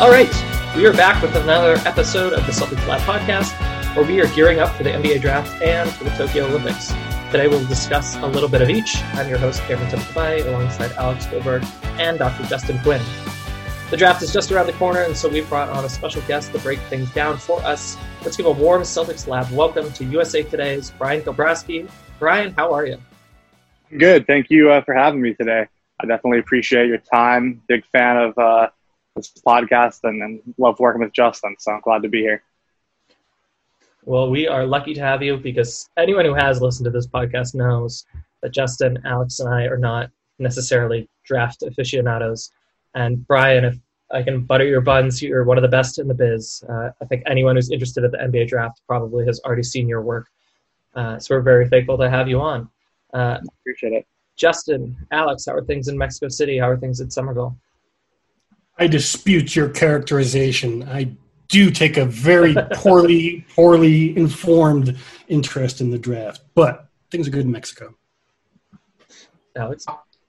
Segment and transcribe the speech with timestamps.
[0.00, 0.32] All right,
[0.76, 3.52] we are back with another episode of the Celtics Lab podcast,
[3.96, 6.92] where we are gearing up for the NBA draft and for the Tokyo Olympics.
[7.32, 9.02] Today we'll discuss a little bit of each.
[9.14, 11.64] I'm your host, Cameron Timothy, alongside Alex Goldberg
[11.98, 12.44] and Dr.
[12.44, 13.02] Justin Quinn.
[13.90, 16.52] The draft is just around the corner, and so we've brought on a special guest
[16.52, 17.96] to break things down for us.
[18.22, 21.90] Let's give a warm Celtics Lab welcome to USA Today's Bryan Kalbrosky.
[22.20, 22.98] Bryan, how are you?
[23.98, 24.28] Good.
[24.28, 25.66] Thank you uh, for having me today.
[25.98, 27.62] I definitely appreciate your time.
[27.66, 28.68] Big fan of uh,
[29.18, 31.56] this podcast and, and love working with Justin.
[31.58, 32.42] So I'm glad to be here.
[34.04, 37.54] Well, we are lucky to have you because anyone who has listened to this podcast
[37.54, 38.06] knows
[38.42, 42.50] that Justin, Alex, and I are not necessarily draft aficionados.
[42.94, 43.78] And Bryan, if
[44.10, 46.64] I can butter your buns, you're one of the best in the biz.
[46.68, 50.00] Uh, I think anyone who's interested in the NBA draft probably has already seen your
[50.00, 50.28] work.
[50.94, 52.68] Uh, so we're very thankful to have you on.
[53.12, 54.06] Uh, Appreciate it.
[54.36, 56.58] Justin, Alex, how are things in Mexico City?
[56.58, 57.58] How are things at Somerville?
[58.78, 60.88] I dispute your characterization.
[60.88, 61.16] I
[61.48, 64.96] do take a very poorly, poorly informed
[65.28, 67.94] interest in the draft, but things are good in Mexico.
[69.56, 69.86] Alex?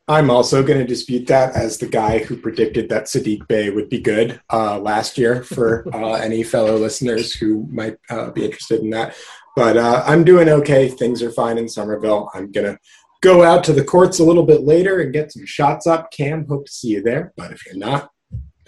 [0.08, 3.90] I'm also going to dispute that as the guy who predicted that Saddiq Bey would
[3.90, 8.82] be good uh, last year for uh, any fellow listeners who might uh, be interested
[8.82, 9.16] in that.
[9.56, 10.88] But uh, I'm doing okay.
[10.88, 12.32] Things are fine in Somerville.
[12.34, 12.80] I'm going to
[13.22, 16.12] go out to the courts a little bit later and get some shots up.
[16.12, 17.32] Cam, hope to see you there.
[17.38, 18.10] But if you're not,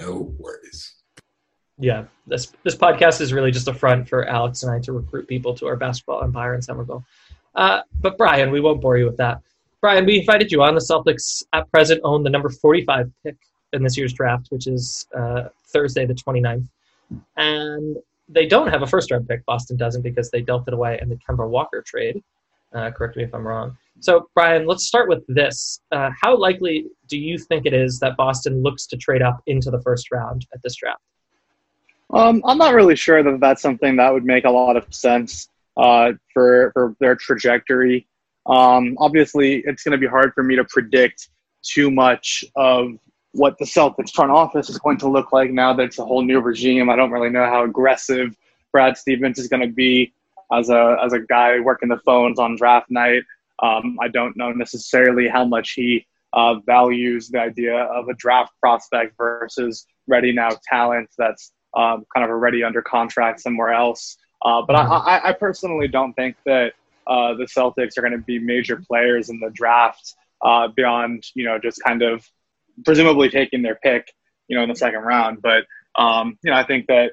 [0.01, 0.95] no worries.
[1.77, 5.27] Yeah, this this podcast is really just a front for Alex and I to recruit
[5.27, 7.03] people to our basketball empire in Somerville.
[7.55, 9.41] Uh, but Bryan, we won't bore you with that.
[9.81, 10.75] Bryan, we invited you on.
[10.75, 13.35] The Celtics at present own the number 45 pick
[13.73, 16.67] in this year's draft, which is uh, Thursday the 29th.
[17.37, 17.97] And
[18.29, 19.43] they don't have a first round pick.
[19.45, 22.21] Boston doesn't because they dealt it away in the Kemba Walker trade.
[22.73, 23.77] Uh, correct me if I'm wrong.
[23.99, 25.81] So, Bryan, let's start with this.
[25.91, 29.69] Uh, how likely do you think it is that Boston looks to trade up into
[29.69, 31.01] the first round at this draft?
[32.13, 35.49] Um, I'm not really sure that that's something that would make a lot of sense
[35.77, 38.07] uh, for for their trajectory.
[38.47, 41.29] Um, obviously, it's going to be hard for me to predict
[41.63, 42.93] too much of
[43.33, 46.21] what the Celtics front office is going to look like now that it's a whole
[46.21, 46.89] new regime.
[46.89, 48.35] I don't really know how aggressive
[48.71, 50.11] Brad Stevens is going to be
[50.53, 53.23] as a as a guy working the phones on draft night.
[53.61, 58.53] Um, I don't know necessarily how much he uh, values the idea of a draft
[58.59, 64.17] prospect versus ready now talent that's um, kind of already under contract somewhere else.
[64.43, 64.75] Uh, but.
[64.75, 66.73] I, I, personally don't think that
[67.05, 71.45] uh, the Celtics are going to be major players in the draft uh, beyond, you
[71.45, 72.25] know, just kind of
[72.85, 74.11] presumably taking their pick,
[74.47, 75.41] you know, in the second round.
[75.41, 77.11] But, um, you know, I think that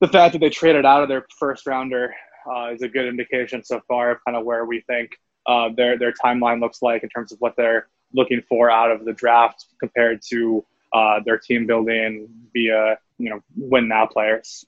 [0.00, 2.14] the fact that they traded out of their first rounder
[2.50, 5.10] uh, is a good indication so far of kind of where we think
[5.46, 9.04] uh, their their timeline looks like in terms of what they're looking for out of
[9.04, 14.64] the draft compared to uh, their team building via you know win now players.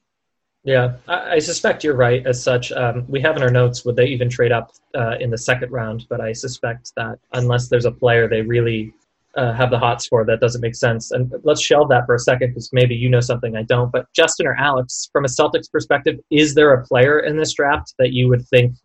[0.63, 2.25] Yeah, I, I suspect you're right.
[2.25, 5.29] As such, um, we have in our notes would they even trade up uh, in
[5.29, 6.05] the second round?
[6.09, 8.93] But I suspect that unless there's a player they really
[9.35, 11.11] uh, have the hots for, that doesn't make sense.
[11.11, 13.91] And let's shelve that for a second because maybe you know something I don't.
[13.91, 17.93] But Justin or Alex, from a Celtics perspective, is there a player in this draft
[17.99, 18.75] that you would think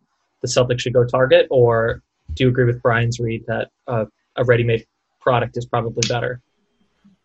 [0.41, 2.01] the Celtics should go target, or
[2.33, 4.05] do you agree with Bryan's read that uh,
[4.35, 4.85] a ready-made
[5.19, 6.41] product is probably better?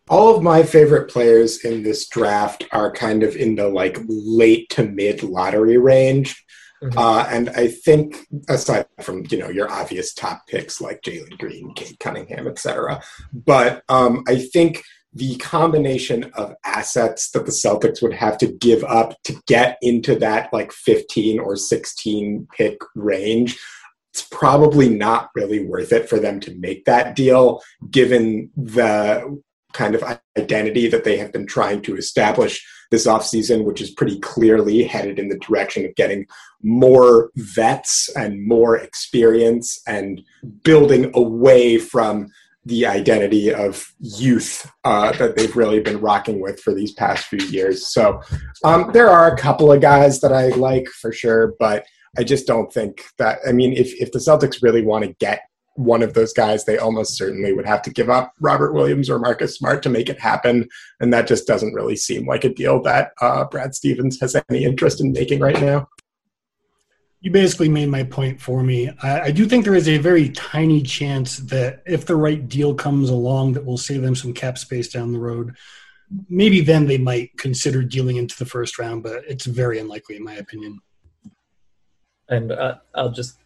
[0.07, 4.69] All of my favorite players in this draft are kind of in the like late
[4.71, 6.43] to mid lottery range.
[6.83, 6.97] Mm-hmm.
[6.97, 11.73] Uh, and I think, aside from you know your obvious top picks like Jalen Green,
[11.73, 13.01] Cade Cunningham, etc.,
[13.33, 14.83] but um, I think
[15.15, 20.15] the combination of assets that the Celtics would have to give up to get into
[20.19, 23.57] that like 15 or 16 pick range,
[24.13, 29.95] it's probably not really worth it for them to make that deal given the kind
[29.95, 30.03] of
[30.37, 35.19] identity that they have been trying to establish this offseason, which is pretty clearly headed
[35.19, 36.25] in the direction of getting
[36.65, 40.21] more vets and more experience and
[40.63, 42.27] building away from
[42.65, 47.45] the identity of youth uh, that they've really been rocking with for these past few
[47.47, 47.87] years.
[47.87, 48.19] So
[48.63, 51.85] um, there are a couple of guys that I like for sure, but
[52.17, 53.39] I just don't think that.
[53.47, 55.41] I mean, if if the Celtics really want to get
[55.75, 59.19] one of those guys, they almost certainly would have to give up Robert Williams or
[59.19, 60.67] Marcus Smart to make it happen,
[60.99, 64.63] and that just doesn't really seem like a deal that uh, Brad Stevens has any
[64.63, 65.87] interest in making right now
[67.25, 68.87] you basically made my point for me.
[69.01, 72.75] I, I, do think there is a very tiny chance that if the right deal
[72.75, 75.55] comes along that will save them some cap space down the road,
[76.29, 80.23] maybe then they might consider dealing into the first round, but it's very unlikely in
[80.23, 80.79] my opinion.
[82.29, 83.37] And uh, I'll just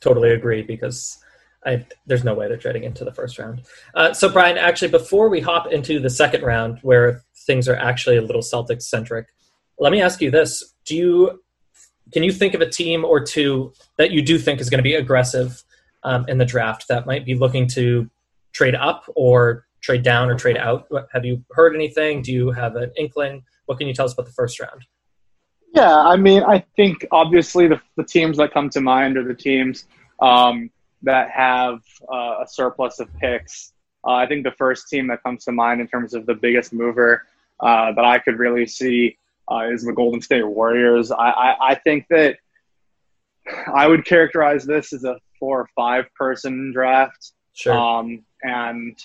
[0.00, 1.18] totally agree because
[1.66, 3.60] I, there's no way they're trading into the first round.
[3.94, 8.16] Uh, so, Bryan, actually, before we hop into the second round, where things are actually
[8.16, 9.26] a little Celtics centric,
[9.78, 11.41] let me ask you this: Do you
[12.12, 14.82] can you think of a team or two that you do think is going to
[14.82, 15.62] be aggressive
[16.04, 18.08] um, in the draft that might be looking to
[18.52, 20.86] trade up or trade down or trade out?
[21.12, 22.22] Have you heard anything?
[22.22, 23.44] Do you have an inkling?
[23.66, 24.84] What can you tell us about the first round?
[25.74, 29.34] Yeah, I mean, I think obviously the, the teams that come to mind are the
[29.34, 29.86] teams
[30.20, 30.70] um,
[31.02, 31.80] that have
[32.12, 33.72] uh, a surplus of picks.
[34.06, 36.72] Uh, I think the first team that comes to mind in terms of the biggest
[36.72, 37.26] mover
[37.60, 39.16] uh, that I could really see
[39.50, 41.10] uh, is the Golden State Warriors.
[41.10, 42.36] I, I, I, think that
[43.74, 47.32] I would characterize this as a four or five person draft.
[47.54, 47.76] Sure.
[47.76, 48.96] Um, and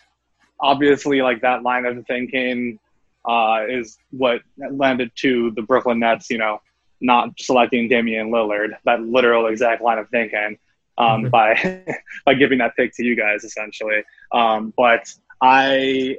[0.60, 2.80] obviously, like that line of thinking
[3.28, 4.42] uh, is what
[4.72, 6.62] landed to the Brooklyn Nets, you know,
[7.02, 10.58] not selecting Damian Lillard, that literal exact line of thinking
[10.98, 11.30] um, mm-hmm.
[11.30, 11.84] by
[12.26, 14.04] by giving that pick to you guys essentially.
[14.32, 15.12] Um, but
[15.42, 16.18] I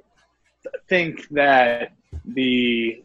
[0.88, 1.92] think that
[2.24, 3.02] the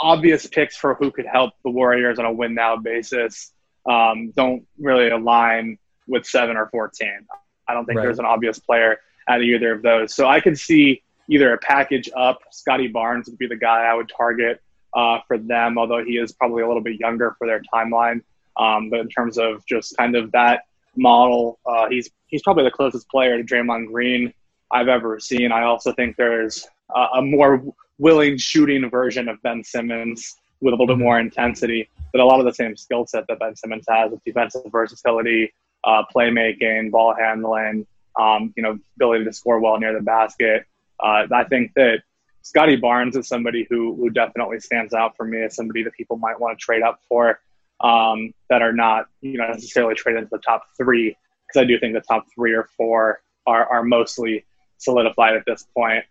[0.00, 3.52] obvious picks for who could help the Warriors on a win now basis
[3.88, 7.26] um, don't really align with seven or fourteen.
[7.68, 8.04] I don't think right.
[8.04, 8.98] there's an obvious player
[9.28, 10.14] at either of those.
[10.14, 12.40] So I could see either a package up.
[12.50, 14.60] Scottie Barnes would be the guy I would target
[14.94, 18.22] uh, for them, although he is probably a little bit younger for their timeline.
[18.56, 20.64] Um, but in terms of just kind of that
[20.96, 24.34] model, uh, he's he's probably the closest player to Draymond Green
[24.70, 25.52] I've ever seen.
[25.52, 27.62] I also think there's a, a more
[28.00, 31.04] willing shooting version of Ben Simmons with a little bit mm-hmm.
[31.04, 34.24] more intensity, but a lot of the same skill set that Ben Simmons has with
[34.24, 35.52] defensive versatility,
[35.84, 37.86] uh, playmaking, ball handling,
[38.18, 40.66] um, you know, ability to score well near the basket.
[40.98, 42.02] Uh, I think that
[42.42, 46.16] Scottie Barnes is somebody who who definitely stands out for me as somebody that people
[46.16, 47.40] might want to trade up for
[47.80, 51.78] um, that are not you know necessarily traded into the top three because I do
[51.78, 54.44] think the top three or four are are mostly
[54.78, 56.04] solidified at this point.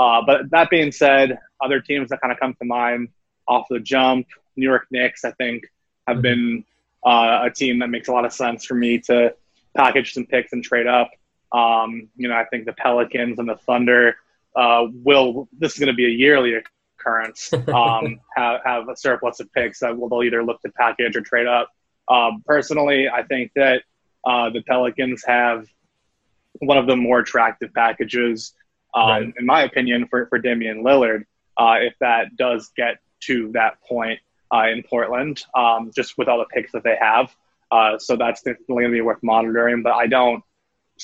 [0.00, 3.08] Uh, but that being said, other teams that kind of come to mind
[3.46, 4.26] off the jump,
[4.56, 5.64] New York Knicks, I think,
[6.06, 6.22] have mm-hmm.
[6.22, 6.64] been
[7.04, 9.34] uh, a team that makes a lot of sense for me to
[9.76, 11.10] package some picks and trade up.
[11.52, 14.16] Um, you know, I think the Pelicans and the Thunder
[14.56, 15.50] uh, will.
[15.58, 16.54] This is going to be a yearly
[16.98, 17.52] occurrence.
[17.68, 21.20] Um, have, have a surplus of picks that will they'll either look to package or
[21.20, 21.68] trade up.
[22.08, 23.82] Um, personally, I think that
[24.24, 25.66] uh, the Pelicans have
[26.60, 28.54] one of the more attractive packages,
[28.94, 29.34] um, right.
[29.38, 31.24] in my opinion, for for Damian Lillard.
[31.56, 34.18] Uh, if that does get to that point
[34.54, 37.34] uh, in Portland, um, just with all the picks that they have.
[37.70, 39.82] Uh, so that's definitely going to be worth monitoring.
[39.82, 40.42] But I don't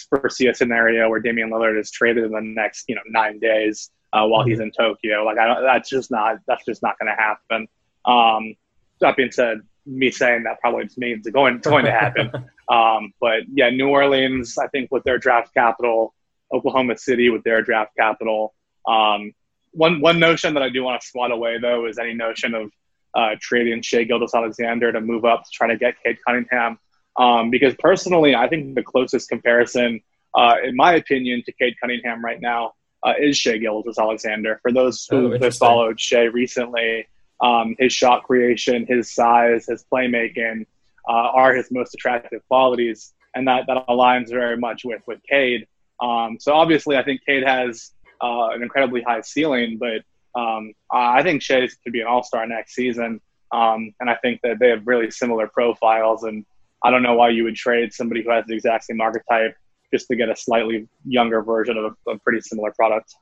[0.08, 3.90] foresee a scenario where Damian Lillard is traded in the next you know nine days
[4.12, 4.50] uh, while mm-hmm.
[4.50, 5.24] he's in Tokyo.
[5.24, 7.68] Like I don't, that's just not that's just not going to happen.
[8.04, 8.54] Um,
[9.00, 12.30] that being said, me saying that probably just means it's going it's going to happen.
[12.68, 16.14] um, but yeah, New Orleans, I think with their draft capital,
[16.52, 18.54] Oklahoma City with their draft capital.
[18.86, 19.32] Um,
[19.72, 22.70] one one notion that I do want to swat away though is any notion of
[23.14, 26.78] uh, trading Shai Gilgeous-Alexander to move up to try to get Cade Cunningham.
[27.16, 30.00] Um, because personally, I think the closest comparison,
[30.34, 34.60] uh, in my opinion, to Cade Cunningham right now uh, is Shai Gilgeous-Alexander.
[34.60, 37.06] For those who oh, have followed Shai recently,
[37.40, 40.66] um, his shot creation, his size, his playmaking
[41.08, 45.66] uh, are his most attractive qualities, and that, that aligns very much with with Cade.
[46.00, 50.02] Um, so obviously, I think Cade has uh, an incredibly high ceiling, but
[50.38, 53.20] um, I think Shai could be an All Star next season,
[53.52, 56.44] um, and I think that they have really similar profiles and
[56.82, 59.56] I don't know why you would trade somebody who has the exact same archetype
[59.92, 63.14] just to get a slightly younger version of a, a pretty similar product.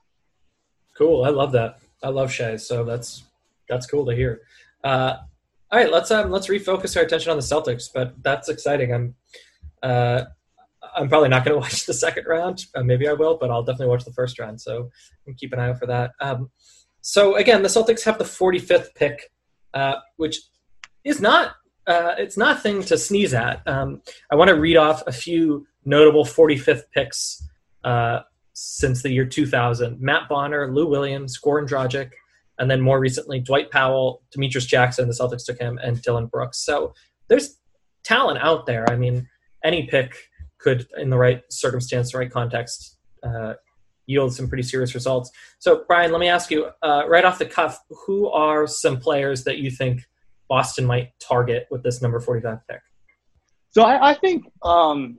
[0.95, 1.23] Cool.
[1.23, 1.79] I love that.
[2.03, 2.57] I love Shai.
[2.57, 3.23] So that's
[3.67, 4.41] that's cool to hear.
[4.83, 5.17] Uh,
[5.71, 7.89] all right, let's um, let's refocus our attention on the Celtics.
[7.91, 8.93] But that's exciting.
[8.93, 9.15] I'm
[9.81, 10.25] uh,
[10.95, 12.65] I'm probably not going to watch the second round.
[12.75, 14.59] Uh, maybe I will, but I'll definitely watch the first round.
[14.61, 14.89] So
[15.37, 16.11] keep an eye out for that.
[16.19, 16.49] Um,
[17.01, 19.31] so again, the Celtics have the 45th pick,
[19.73, 20.39] uh, which
[21.03, 21.55] is not
[21.87, 23.61] uh, it's nothing to sneeze at.
[23.67, 27.47] Um, I want to read off a few notable 45th picks
[27.83, 28.21] uh,
[28.53, 30.01] since the year 2000.
[30.01, 32.09] Matt Bonner, Lou Williams, Goran Dragic,
[32.57, 36.65] and then more recently Dwight Powell, Demetrius Jackson, the Celtics took him, and Dillon Brooks.
[36.65, 36.93] So
[37.27, 37.59] there's
[38.03, 38.89] talent out there.
[38.89, 39.27] I mean,
[39.63, 40.15] any pick
[40.65, 43.53] could, in the right circumstance, the right context, uh,
[44.07, 45.31] yield some pretty serious results.
[45.59, 49.45] So, Bryan, let me ask you uh, right off the cuff who are some players
[49.45, 50.01] that you think–
[50.47, 52.81] Boston might target with this number 45 pick?
[53.69, 55.17] So I, I think um,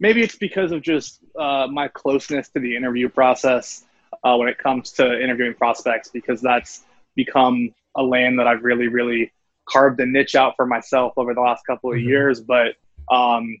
[0.00, 3.84] maybe it's because of just uh, my closeness to the interview process
[4.24, 6.84] uh, when it comes to interviewing prospects, because that's
[7.14, 9.32] become a lane that I've really, really
[9.68, 12.08] carved a niche out for myself over the last couple of mm-hmm.
[12.08, 12.40] years.
[12.40, 12.74] But
[13.10, 13.58] um,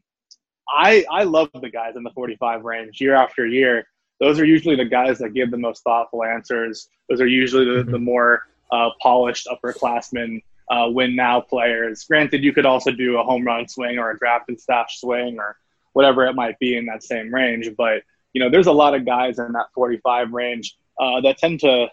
[0.68, 3.86] I I love the guys in the 45 range year after year.
[4.20, 6.88] Those are usually the guys that give the most thoughtful answers.
[7.08, 12.04] Those are usually the, the more uh, polished upperclassmen, uh, win now players.
[12.04, 15.38] Granted, you could also do a home run swing or a draft and stash swing
[15.38, 15.56] or
[15.92, 17.68] whatever it might be in that same range.
[17.76, 18.02] But
[18.34, 21.86] you know, there's a lot of guys in that 45 range uh, that tend to,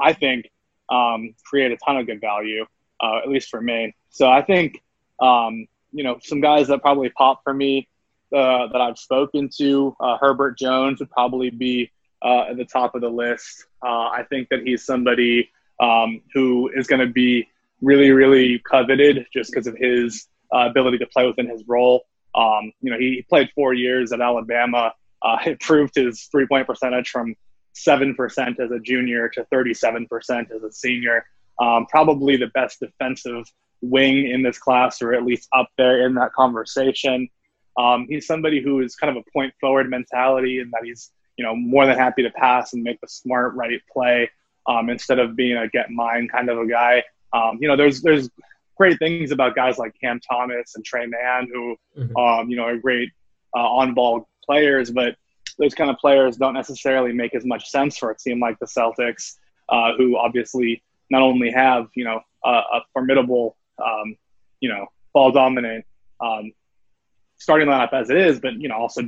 [0.00, 0.50] I think,
[0.90, 2.66] um, create a ton of good value,
[3.02, 3.94] uh, at least for me.
[4.10, 4.82] So I think,
[5.20, 7.88] um, you know, some guys that probably pop for me
[8.32, 11.90] uh, that I've spoken to, uh, Herbert Jones would probably be
[12.22, 13.66] uh, at the top of the list.
[13.82, 17.48] Uh, I think that he's somebody um, who is going to be
[17.80, 22.04] really, really coveted just because of his ability to play within his role.
[22.34, 24.92] Um, you know, he played four years at Alabama.
[25.22, 27.34] Uh, improved his three point percentage from
[27.74, 31.24] 7% as a junior to 37% as a senior.
[31.58, 33.44] Um, probably the best defensive
[33.82, 37.28] wing in this class, or at least up there in that conversation.
[37.80, 41.44] Um, he's somebody who is kind of a point forward mentality and that he's you
[41.44, 44.30] know more than happy to pass and make the smart right play
[44.66, 47.02] um, instead of being a get mine kind of a guy.
[47.32, 48.28] Um, you know, there's there's
[48.76, 52.16] great things about guys like Cam Thomas and Tre Mann who mm-hmm.
[52.16, 53.10] um, you know are great
[53.56, 55.16] uh, on ball players, but
[55.58, 58.66] those kind of players don't necessarily make as much sense for a team like the
[58.66, 59.36] Celtics,
[59.70, 64.16] uh, who obviously not only have you know a, a formidable um,
[64.60, 65.86] you know ball dominant
[66.20, 66.52] um,
[67.40, 69.02] starting lineup as it is, but you know also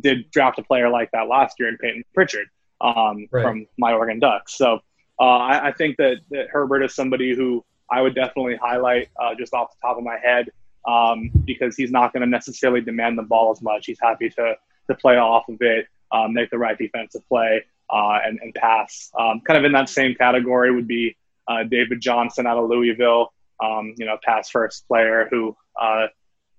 [0.00, 2.48] did draft a player like that last year in Payton Pritchard
[2.80, 3.42] um, right.
[3.42, 4.56] from my Oregon Ducks.
[4.56, 4.80] So
[5.20, 9.36] uh, I, I, think that, that Herbert is somebody who I would definitely highlight uh,
[9.36, 10.50] just off the top of my head
[10.86, 13.86] um, because he's not going to necessarily demand the ball as much.
[13.86, 14.56] He's happy to
[14.88, 19.10] to play off of it, um, make the right defensive play, uh, and, and pass.
[19.18, 21.16] Um, kind of in that same category would be
[21.48, 26.08] uh, David Johnson out of Louisville, um, you know, pass first player who uh,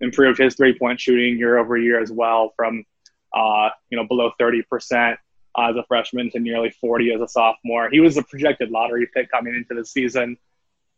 [0.02, 2.84] improved his three point shooting year over year as well from,
[3.34, 5.18] uh, you know, below 30%
[5.58, 7.90] as a freshman to nearly 40 as a sophomore.
[7.90, 10.38] He was a projected lottery pick coming into the season,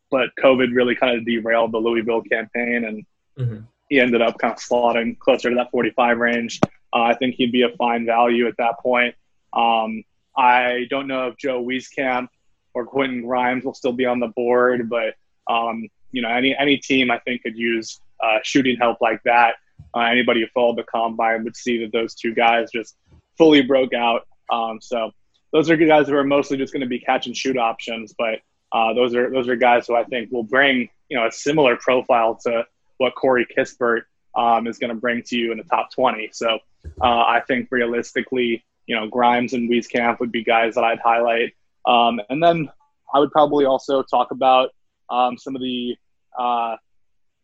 [0.09, 3.05] but COVID really kind of derailed the Louisville campaign and
[3.37, 3.59] mm-hmm.
[3.89, 6.59] he ended up kind of slotting closer to that 45 range.
[6.93, 9.13] Uh, I think he'd be a fine value at that point.
[9.53, 10.03] Um,
[10.35, 12.29] I don't know if Joe Wieskamp
[12.73, 15.15] or Quentin Grimes will still be on the board, but
[15.49, 19.55] um, you know, any any team I think could use uh, shooting help like that.
[19.95, 22.95] Uh, anybody who followed the combine would see that those two guys just
[23.37, 24.27] fully broke out.
[24.51, 25.11] Um, so
[25.51, 28.39] those are guys who are mostly just going to be catch and shoot options, but
[28.71, 31.77] uh, those are those are guys who I think will bring you know a similar
[31.77, 32.65] profile to
[32.97, 34.01] what Corey Kispert
[34.35, 36.29] um, is going to bring to you in the top 20.
[36.31, 36.59] So
[37.01, 41.53] uh, I think realistically, you know, Grimes and Wieskamp would be guys that I'd highlight.
[41.85, 42.69] Um, and then
[43.13, 44.69] I would probably also talk about
[45.09, 45.95] um, some of the,
[46.37, 46.75] uh,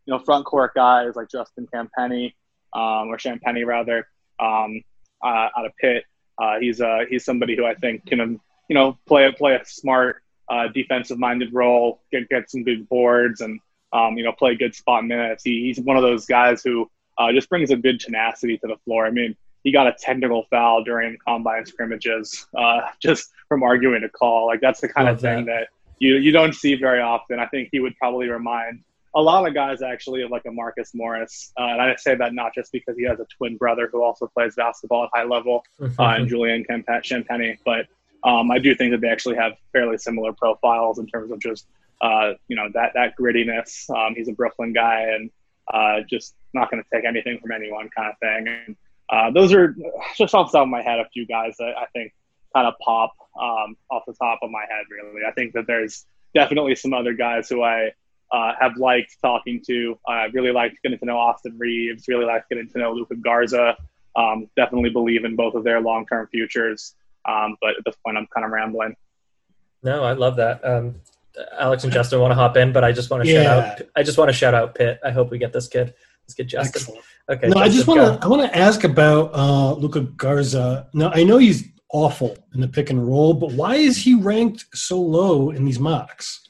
[0.05, 2.33] you know, front court guys like Justin Champagnie,
[2.73, 4.07] um, or Champagnie rather,
[4.39, 4.81] um,
[5.23, 6.03] uh, out of Pitt.
[6.41, 9.65] Uh, he's uh, he's somebody who I think can, you know, play a play a
[9.65, 13.59] smart uh, defensive minded role, get get some good boards, and
[13.93, 15.43] um, you know, play good spot minutes.
[15.43, 18.77] He, he's one of those guys who uh, just brings a good tenacity to the
[18.85, 19.05] floor.
[19.05, 24.09] I mean, he got a technical foul during combine scrimmages uh, just from arguing a
[24.09, 24.47] call.
[24.47, 25.51] Like that's the kind Love of thing that.
[25.51, 25.67] that
[25.99, 27.39] you you don't see very often.
[27.39, 28.83] I think he would probably remind
[29.15, 32.53] a lot of guys actually like a Marcus Morris, uh, and I say that not
[32.53, 35.93] just because he has a twin brother who also plays basketball at high level, mm-hmm.
[35.99, 37.87] uh, and Julian Champagnie, but
[38.23, 41.67] um, I do think that they actually have fairly similar profiles in terms of just
[42.01, 43.89] uh, you know that that grittiness.
[43.89, 45.29] Um, he's a Brooklyn guy, and
[45.71, 48.47] uh, just not going to take anything from anyone kind of thing.
[48.47, 48.75] And
[49.09, 49.75] uh, those are
[50.17, 52.13] just off the top of my head a few guys that I think
[52.55, 54.85] kind of pop um, off the top of my head.
[54.89, 57.91] Really, I think that there's definitely some other guys who I
[58.33, 59.97] uh, have liked talking to.
[60.07, 63.77] I really liked getting to know Austin Reaves, Really liked getting to know Luka Garza.
[64.15, 66.95] Um, definitely believe in both of their long-term futures.
[67.25, 68.95] Um, but at this point, I'm kind of rambling.
[69.83, 70.65] No, I love that.
[70.65, 70.95] Um,
[71.57, 73.43] Alex and Justin want to hop in, but I just want to yeah.
[73.43, 73.87] shout out.
[73.95, 74.99] I just want to shout out Pitt.
[75.03, 75.93] I hope we get this kid.
[76.23, 76.81] Let's get Justin.
[76.81, 77.05] Excellent.
[77.29, 77.47] Okay.
[77.47, 78.25] No, Justin, I just want to.
[78.25, 80.87] I want to ask about uh, Luka Garza.
[80.93, 84.65] Now I know he's awful in the pick and roll, but why is he ranked
[84.73, 86.42] so low in these mocks?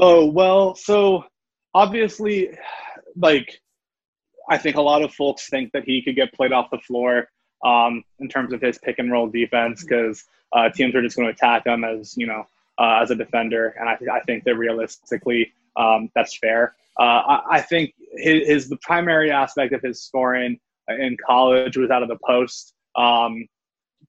[0.00, 1.24] Oh well, so
[1.74, 2.56] obviously,
[3.16, 3.60] like
[4.48, 7.28] I think a lot of folks think that he could get played off the floor
[7.64, 11.28] um, in terms of his pick and roll defense because uh, teams are just going
[11.28, 12.44] to attack him as you know
[12.78, 16.74] uh, as a defender, and I, I think that realistically um, that's fair.
[16.98, 21.90] Uh, I, I, think his, his, the primary aspect of his scoring in college was
[21.90, 23.46] out of the post, um,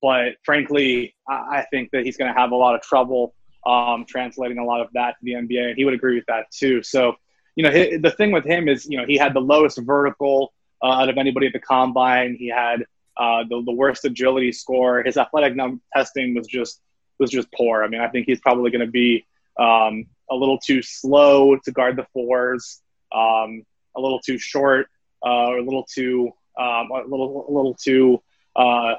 [0.01, 4.05] but frankly, I, I, think that he's going to have a lot of trouble um,
[4.07, 6.83] translating a lot of that to the NBA, and he would agree with that too.
[6.83, 7.15] So,
[7.55, 10.87] you know, the thing with him is, you know, he had the lowest vertical uh,
[10.87, 12.35] out of anybody at the combine.
[12.35, 12.85] He had
[13.17, 15.03] uh, the, the worst agility score.
[15.03, 16.81] His athletic num- testing was just
[17.19, 17.83] was just poor.
[17.83, 19.25] I mean, I think he's probably going to be
[19.59, 22.81] um, a little too slow to guard the fours,
[23.13, 23.63] um,
[23.95, 24.87] a little too short,
[25.23, 28.21] uh, or a little too um, a little a little too
[28.55, 28.95] uh,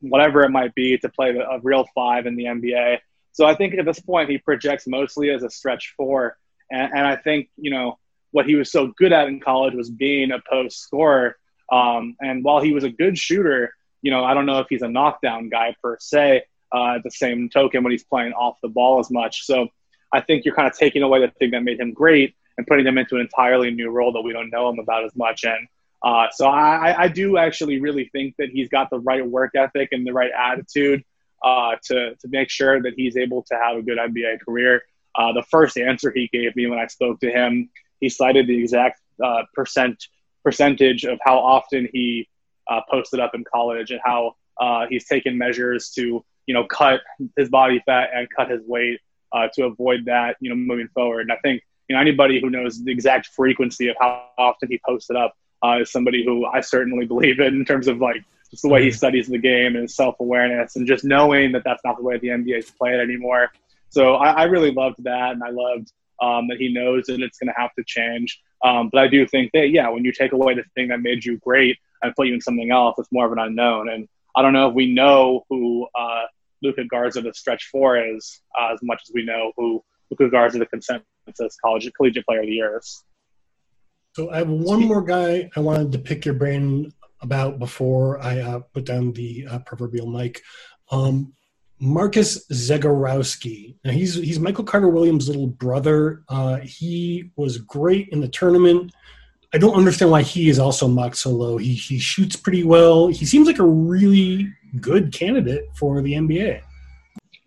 [0.00, 2.98] whatever it might be to play a real five in the NBA.
[3.34, 6.38] So I think at this point he projects mostly as a stretch four,
[6.70, 7.98] and, and I think you know
[8.30, 11.36] what he was so good at in college was being a post scorer.
[11.70, 14.82] Um, and while he was a good shooter, you know, I don't know if he's
[14.82, 16.44] a knockdown guy per se.
[16.74, 19.68] Uh, at the same token, when he's playing off the ball as much, so
[20.12, 22.86] I think you're kind of taking away the thing that made him great and putting
[22.86, 25.44] him into an entirely new role that we don't know him about as much.
[25.44, 25.68] And
[26.02, 29.88] uh, so I, I, do actually really think that he's got the right work ethic
[29.92, 31.02] and the right attitude
[31.44, 34.82] uh, to to make sure that he's able to have a good NBA career.
[35.14, 37.70] Uh, the first answer he gave me when I spoke to him,
[38.00, 40.02] he cited the exact uh, percent
[40.42, 42.28] percentage of how often he
[42.68, 47.00] uh, posted up in college and how uh, he's taken measures to you know cut
[47.36, 49.00] his body fat and cut his weight
[49.32, 51.20] uh, to avoid that you know moving forward.
[51.20, 54.80] And I think you know anybody who knows the exact frequency of how often he
[54.84, 55.36] posted up
[55.78, 58.24] is somebody who I certainly believe in in terms of like
[58.54, 58.96] just the way he mm-hmm.
[58.96, 62.18] studies the game and his self awareness and just knowing that that's not the way
[62.18, 63.50] the NBA is played anymore.
[63.88, 65.92] So I, I really loved that, and I loved
[66.22, 68.40] um, that he knows that it's going to have to change.
[68.64, 71.24] Um, but I do think that, yeah, when you take away the thing that made
[71.24, 73.88] you great and put you in something else, it's more of an unknown.
[73.88, 76.24] And I don't know if we know who uh,
[76.62, 80.58] Luka Garza, the stretch four, is uh, as much as we know who Luka Garza,
[80.58, 83.04] the consensus college collegiate player of the year is.
[84.14, 86.92] So I have one more guy I wanted to pick your brain
[87.24, 90.42] about before I uh, put down the uh, proverbial mic.
[90.90, 91.32] Um,
[91.80, 93.76] Marcus Zegarowski.
[93.84, 96.22] Now he's he's Michael Carter Williams' little brother.
[96.28, 98.92] Uh, he was great in the tournament.
[99.52, 101.56] I don't understand why he is also mocked so low.
[101.56, 103.08] He he shoots pretty well.
[103.08, 106.62] He seems like a really good candidate for the NBA.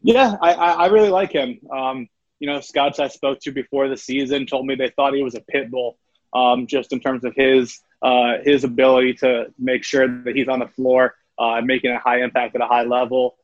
[0.04, 1.60] Yeah, I, I really like him.
[1.72, 2.08] Um,
[2.40, 5.36] you know, scouts I spoke to before the season told me they thought he was
[5.36, 5.98] a pit bull,
[6.34, 10.60] um, just in terms of his uh, his ability to make sure that he's on
[10.60, 13.38] the floor uh, making a high impact at a high level.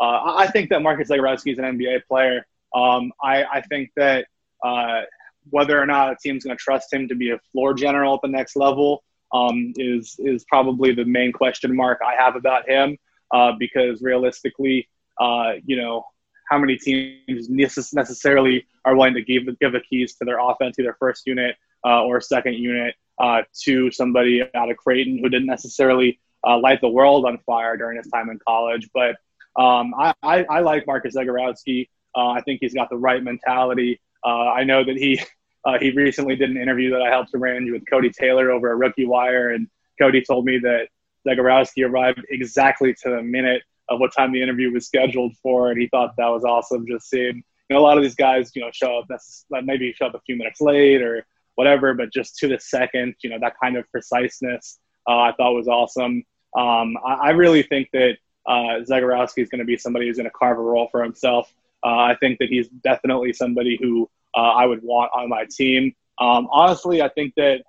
[0.00, 2.46] Uh, I think that Marcus Zegarowski is an NBA player.
[2.74, 4.26] Um, I, I, think that
[4.62, 5.02] uh,
[5.50, 8.20] whether or not a team's going to trust him to be a floor general at
[8.22, 12.98] the next level um, is is probably the main question mark I have about him.
[13.32, 14.88] Uh, because realistically,
[15.20, 16.04] uh, you know,
[16.48, 17.48] how many teams
[17.92, 22.04] necessarily are willing to give give the keys to their offense, either first unit uh,
[22.04, 27.26] or second unit, uh, to somebody out of Creighton who didn't necessarily light the world
[27.26, 29.16] on fire during his time in college, but
[29.56, 31.88] um, I, I, I, like Marcus Zegarowski.
[32.14, 34.00] Uh, I think he's got the right mentality.
[34.24, 35.20] Uh, I know that he
[35.64, 38.76] uh, he recently did an interview that I helped arrange with Cody Taylor over at
[38.76, 39.66] Rookie Wire, and
[39.98, 40.88] Cody told me that
[41.26, 45.80] Zegarowski arrived exactly to the minute of what time the interview was scheduled for, and
[45.80, 46.86] he thought that was awesome.
[46.86, 49.20] Just seeing, you know, a lot of these guys, you know, show up
[49.64, 51.26] maybe show up a few minutes late or
[51.56, 55.52] whatever, but just to the second, you know, that kind of preciseness, uh, I thought
[55.52, 56.24] was awesome.
[56.56, 60.30] Um, I, I really think that uh, Zegarowski is going to be somebody who's going
[60.30, 61.52] to carve a role for himself.
[61.84, 65.94] Uh, I think that he's definitely somebody who uh, I would want on my team.
[66.18, 67.62] Um, honestly, I think that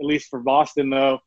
[0.00, 1.20] at least for Boston, though,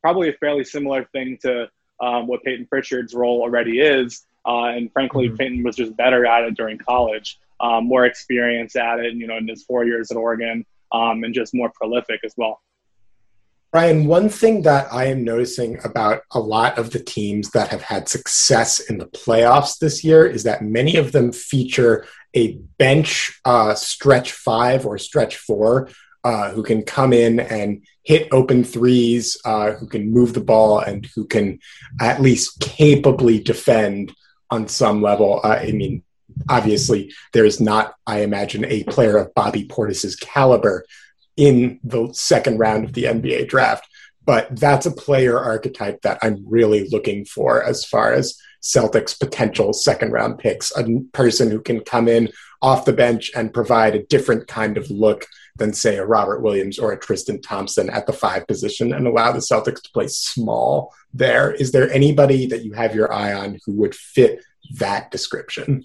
[0.00, 1.68] probably a fairly similar thing to
[2.00, 4.24] um, what Payton Pritchard's role already is.
[4.46, 5.36] Uh, and frankly, mm-hmm.
[5.36, 9.36] Payton was just better at it during college, um, more experience at it, you know,
[9.36, 12.60] in his four years at Oregon, um, and just more prolific as well.
[13.72, 17.80] Bryan, one thing that I am noticing about a lot of the teams that have
[17.80, 23.40] had success in the playoffs this year is that many of them feature a bench
[23.46, 25.88] uh, stretch five or stretch four
[26.22, 30.78] uh, who can come in and hit open threes, uh, who can move the ball,
[30.78, 31.58] and who can
[31.98, 34.12] at least capably defend
[34.50, 35.40] on some level.
[35.42, 36.02] Uh, I mean,
[36.48, 40.84] obviously, there is not, I imagine, a player of Bobby Portis's caliber
[41.36, 43.86] in the second round of the NBA draft.
[44.24, 49.72] But that's a player archetype that I'm really looking for as far as Celtics potential
[49.72, 50.70] second round picks.
[50.76, 54.88] A person who can come in off the bench and provide a different kind of
[54.90, 59.06] look than, say, a Robert Williams or a Tristan Thompson at the five position and
[59.06, 61.50] allow the Celtics to play small there.
[61.50, 65.84] Is there anybody that you have your eye on who would fit that description?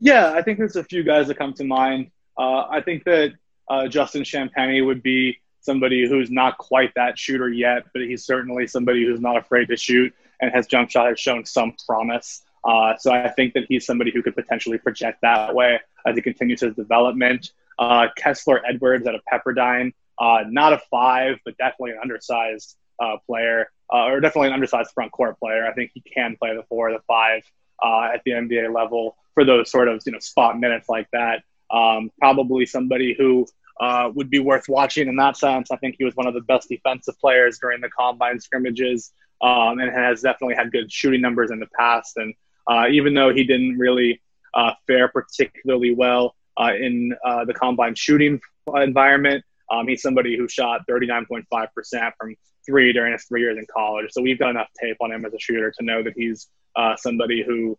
[0.00, 2.10] Yeah, I think there's a few guys that come to mind.
[2.38, 3.34] Uh, I think that
[3.68, 8.66] uh, Justin Champagnie would be somebody who's not quite that shooter yet, but he's certainly
[8.66, 12.42] somebody who's not afraid to shoot and has jump shot has shown some promise.
[12.64, 16.22] Uh, so I think that he's somebody who could potentially project that way as he
[16.22, 17.52] continues his development.
[17.78, 23.16] Uh, Kessler Edwards out of Pepperdine, uh, not a five, but definitely an undersized uh,
[23.26, 25.66] player, uh, or definitely an undersized front court player.
[25.66, 27.42] I think he can play the four, or the five
[27.82, 31.42] uh, at the NBA level for those sort of you know spot minutes like that.
[31.70, 33.46] Um, probably somebody who
[33.80, 35.70] uh, would be worth watching in that sense.
[35.70, 39.78] I think he was one of the best defensive players during the combine scrimmages, um,
[39.78, 42.18] and has definitely had good shooting numbers in the past.
[42.18, 42.34] And
[42.66, 44.20] uh, even though he didn't really
[44.52, 48.40] uh, fare particularly well uh, in uh, the combine shooting
[48.74, 52.36] environment, um, he's somebody who shot 39.5% from
[52.70, 54.06] three during his three years in college.
[54.12, 56.96] So we've got enough tape on him as a shooter to know that he's uh,
[56.96, 57.78] somebody who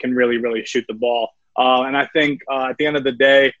[0.00, 1.30] can really, really shoot the ball.
[1.56, 3.52] and I think at the end of the day,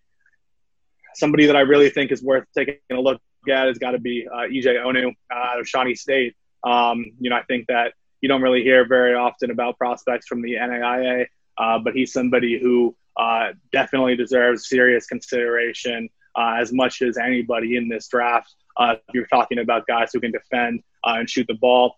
[1.14, 4.26] somebody that I really think is worth taking a look at has got to be
[4.32, 6.36] uh, EJ Onu uh, out of Shawnee State.
[6.64, 10.42] Um, you know, I think that you don't really hear very often about prospects from
[10.42, 17.02] the NAIA, uh, but he's somebody who uh, definitely deserves serious consideration uh, as much
[17.02, 18.54] as anybody in this draft.
[18.78, 21.96] Uh, if you're talking about guys who can defend and shoot the ball,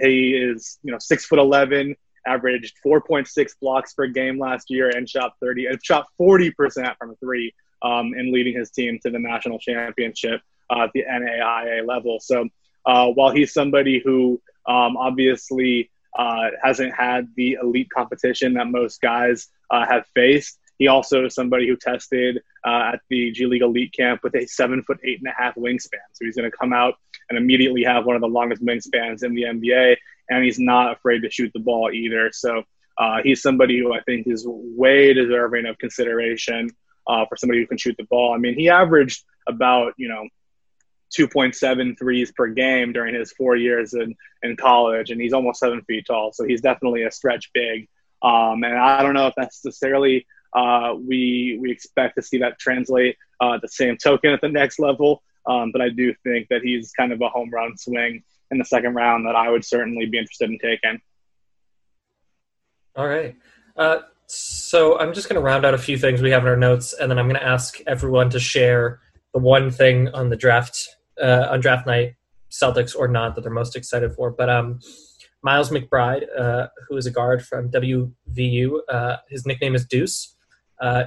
[0.00, 5.08] he is you know six foot eleven, averaged 4.6 blocks per game last year, and
[5.08, 9.18] shot 30 and shot 40 percent from three um, and leading his team to the
[9.18, 10.40] national championship
[10.70, 12.18] uh, at the NAIA level.
[12.20, 12.48] So
[12.86, 19.00] uh, while he's somebody who um, obviously uh, hasn't had the elite competition that most
[19.00, 23.62] guys uh, have faced, he also is somebody who tested uh, at the G League
[23.62, 26.00] Elite Camp with a seven foot eight and a half wingspan.
[26.12, 26.94] So he's going to come out
[27.30, 29.96] and immediately have one of the longest wingspans in the NBA,
[30.30, 32.30] and he's not afraid to shoot the ball either.
[32.32, 32.64] So
[32.98, 36.70] uh, he's somebody who I think is way deserving of consideration
[37.06, 38.34] uh, for somebody who can shoot the ball.
[38.34, 40.26] I mean, he averaged about, you know,
[41.16, 45.82] 2.7 threes per game during his four years in, in college, and he's almost seven
[45.82, 46.32] feet tall.
[46.32, 47.88] So he's definitely a stretch big.
[48.22, 52.58] Um, and I don't know if that's necessarily uh, we we expect to see that
[52.58, 55.22] translate uh, the same token at the next level.
[55.46, 58.64] Um, but I do think that he's kind of a home run swing in the
[58.64, 61.00] second round that I would certainly be interested in taking.
[62.96, 63.36] All right.
[63.76, 66.56] Uh, so I'm just going to round out a few things we have in our
[66.56, 69.00] notes, and then I'm going to ask everyone to share
[69.34, 70.88] the one thing on the draft
[71.20, 72.14] uh, on draft night,
[72.50, 74.30] Celtics or not, that they're most excited for.
[74.30, 74.80] But um,
[75.42, 80.33] Miles McBride, uh, who is a guard from WVU, uh, his nickname is Deuce.
[80.84, 81.04] Uh,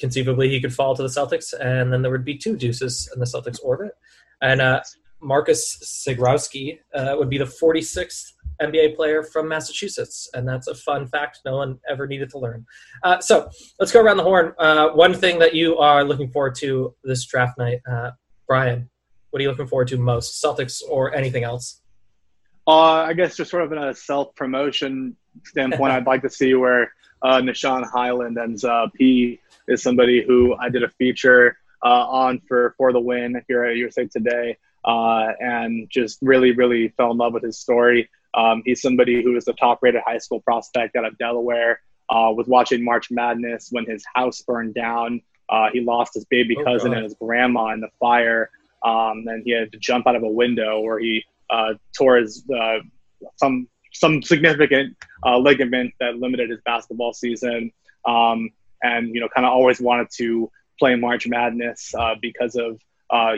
[0.00, 3.20] conceivably, he could fall to the Celtics, and then there would be two Deuces in
[3.20, 3.92] the Celtics orbit.
[4.40, 4.80] And uh,
[5.20, 11.06] Marcus Zegarowski uh, would be the 46th NBA player from Massachusetts, and that's a fun
[11.08, 12.64] fact no one ever needed to learn.
[13.02, 14.54] Uh, so let's go around the horn.
[14.58, 18.12] Uh, one thing that you are looking forward to this draft night, uh,
[18.46, 18.88] Bryan.
[19.30, 21.82] What are you looking forward to most, Celtics or anything else?
[22.66, 26.54] Uh, I guess just sort of in a self promotion standpoint, I'd like to see
[26.54, 28.92] where uh, Nah'Shon Hyland ends up.
[28.96, 33.64] He is somebody who I did a feature uh, on for for the win here
[33.64, 38.08] at USA Today, uh, and just really, really fell in love with his story.
[38.34, 41.80] Um, he's somebody who is the top rated high school prospect out of Delaware.
[42.10, 45.20] Uh, was watching March Madness when his house burned down.
[45.48, 48.50] Uh, he lost his baby oh, cousin and his grandma in the fire.
[48.82, 52.44] Um, and he had to jump out of a window where he uh, tore his
[52.50, 52.78] uh,
[53.36, 57.72] some some significant uh, ligament that limited his basketball season.
[58.06, 58.50] Um,
[58.82, 62.80] and you know, kind of always wanted to play March Madness uh, because of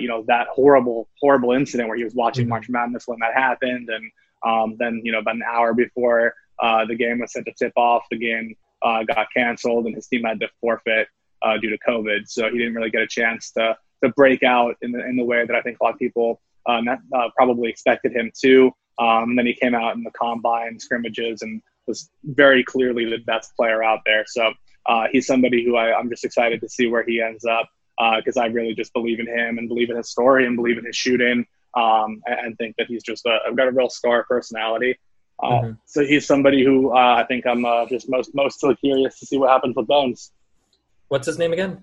[0.01, 2.51] you know that horrible horrible incident where he was watching mm-hmm.
[2.51, 4.11] March Madness when that happened and
[4.43, 7.73] um, then, you know, about an hour before uh, the game was set to tip
[7.77, 11.09] off, the game uh, got canceled and his team had to forfeit
[11.43, 12.29] uh, due to COVID.
[12.29, 15.25] So he didn't really get a chance to, to break out in the, in the
[15.25, 16.83] way that I think a lot of people uh,
[17.15, 18.73] uh, probably expected him to.
[19.01, 23.19] Um, and then he came out in the combine scrimmages and was very clearly the
[23.19, 24.25] best player out there.
[24.27, 24.53] So
[24.87, 27.69] uh, he's somebody who I, I'm just excited to see where he ends up
[28.17, 30.85] because I really just believe in him and believe in his story and believe in
[30.85, 34.99] his shooting um, and think that he's just a, got a real star personality.
[35.43, 35.73] Uh, mm-hmm.
[35.87, 39.39] So he's somebody who uh, I think I'm uh, just most most curious to see
[39.39, 40.33] what happens with Bones.
[41.09, 41.83] What's his name again?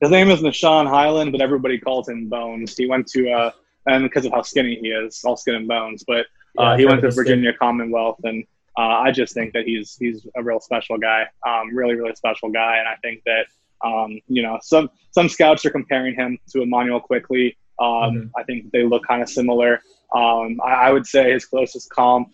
[0.00, 2.76] His name is Nah'Shon Hyland, but everybody calls him Bones.
[2.76, 3.50] He went to uh,
[3.86, 6.04] and because of how skinny he is, all skin and bones.
[6.06, 6.22] But uh,
[6.58, 7.52] yeah, he went to Virginia.
[7.52, 8.44] Commonwealth, and
[8.78, 12.50] uh, I just think that he's he's a real special guy, um, really really special
[12.50, 13.46] guy, and I think that
[13.84, 17.56] um, you know some some scouts are comparing him to Immanuel Quickley.
[17.78, 18.26] Um, mm-hmm.
[18.36, 19.82] I think they look kind of similar.
[20.14, 22.28] Um, I, I, would say his closest comp,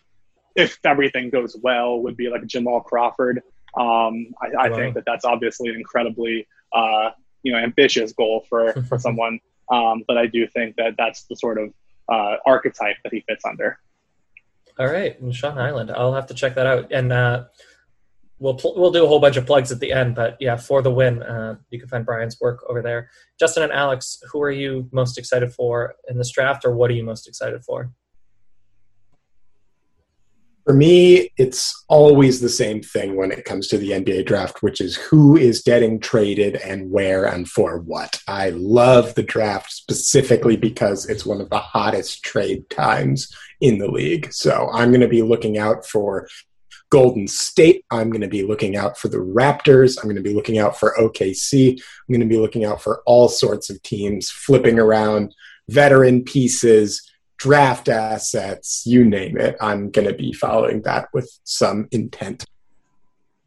[0.57, 3.43] if everything goes well, would be like Jamal Crawford.
[3.77, 4.77] Um, I, I wow.
[4.77, 7.11] think that that's obviously an incredibly uh,
[7.43, 11.37] you know ambitious goal for for someone, um, but I do think that that's the
[11.37, 11.73] sort of
[12.09, 13.79] uh, archetype that he fits under.
[14.79, 15.91] All right, Sean Island.
[15.91, 16.93] I'll have to check that out.
[16.93, 17.45] And uh,
[18.39, 20.83] we'll pl- we'll do a whole bunch of plugs at the end, but yeah, for
[20.83, 23.09] the win, uh, you can find Bryan's work over there.
[23.39, 26.95] Justin and Alex, who are you most excited for in this draft, or what are
[26.95, 27.91] you most excited for?
[30.67, 34.81] For me, it's always the same thing when it comes to the NBA draft, which
[34.81, 38.21] is who is getting traded and where and for what.
[38.27, 43.89] I love the draft specifically because it's one of the hottest trade times in the
[43.89, 44.33] league.
[44.33, 46.27] So I'm going to be looking out for
[46.91, 47.85] Golden State.
[47.93, 49.99] I'm going to be looking out for the Raptors.
[49.99, 51.75] I'm going to be looking out for OKC.
[51.81, 55.33] I'm going to be looking out for all sorts of teams flipping around
[55.69, 59.57] veteran pieces draft assets, you name it.
[59.61, 62.45] I'm going to be following that with some intent.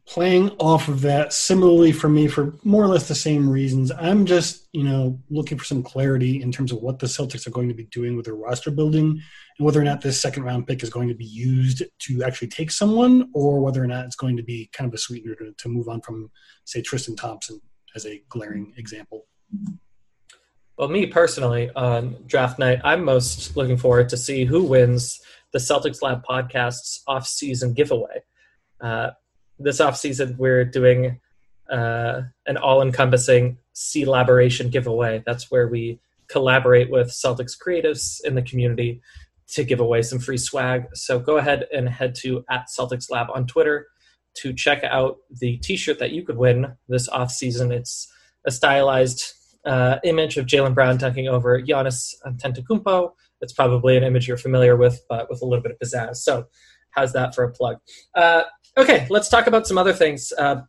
[0.06, 4.26] Playing off of that, similarly for me, for more or less the same reasons, I'm
[4.26, 7.68] just, you know, looking for some clarity in terms of what the Celtics are going
[7.68, 9.22] to be doing with their roster building
[9.58, 12.48] and whether or not this second round pick is going to be used to actually
[12.48, 15.52] take someone or whether or not it's going to be kind of a sweetener to,
[15.56, 16.28] to move on from,
[16.64, 17.60] say, Tristan Thompson
[17.94, 19.26] as a glaring example.
[20.80, 25.20] Well, me personally, on draft night, I'm most looking forward to see who wins
[25.52, 28.22] the Celtics Lab podcast's off-season giveaway.
[28.80, 29.10] Uh,
[29.58, 31.20] this off-season, we're doing
[31.70, 35.22] uh, an all-encompassing C-laboration giveaway.
[35.26, 39.02] That's where we collaborate with Celtics creatives in the community
[39.48, 40.86] to give away some free swag.
[40.94, 43.86] So go ahead and head to at Celtics Lab on Twitter
[44.36, 47.70] to check out the T-shirt that you could win this off-season.
[47.70, 48.10] It's
[48.46, 53.12] a stylized uh, image of Jaylen Brown dunking over Giannis Antetokounmpo.
[53.40, 56.16] It's probably an image you're familiar with, but with a little bit of pizzazz.
[56.16, 56.46] So,
[56.90, 57.78] how's that for a plug?
[58.14, 58.42] Uh,
[58.76, 60.32] okay, let's talk about some other things.
[60.36, 60.62] Uh,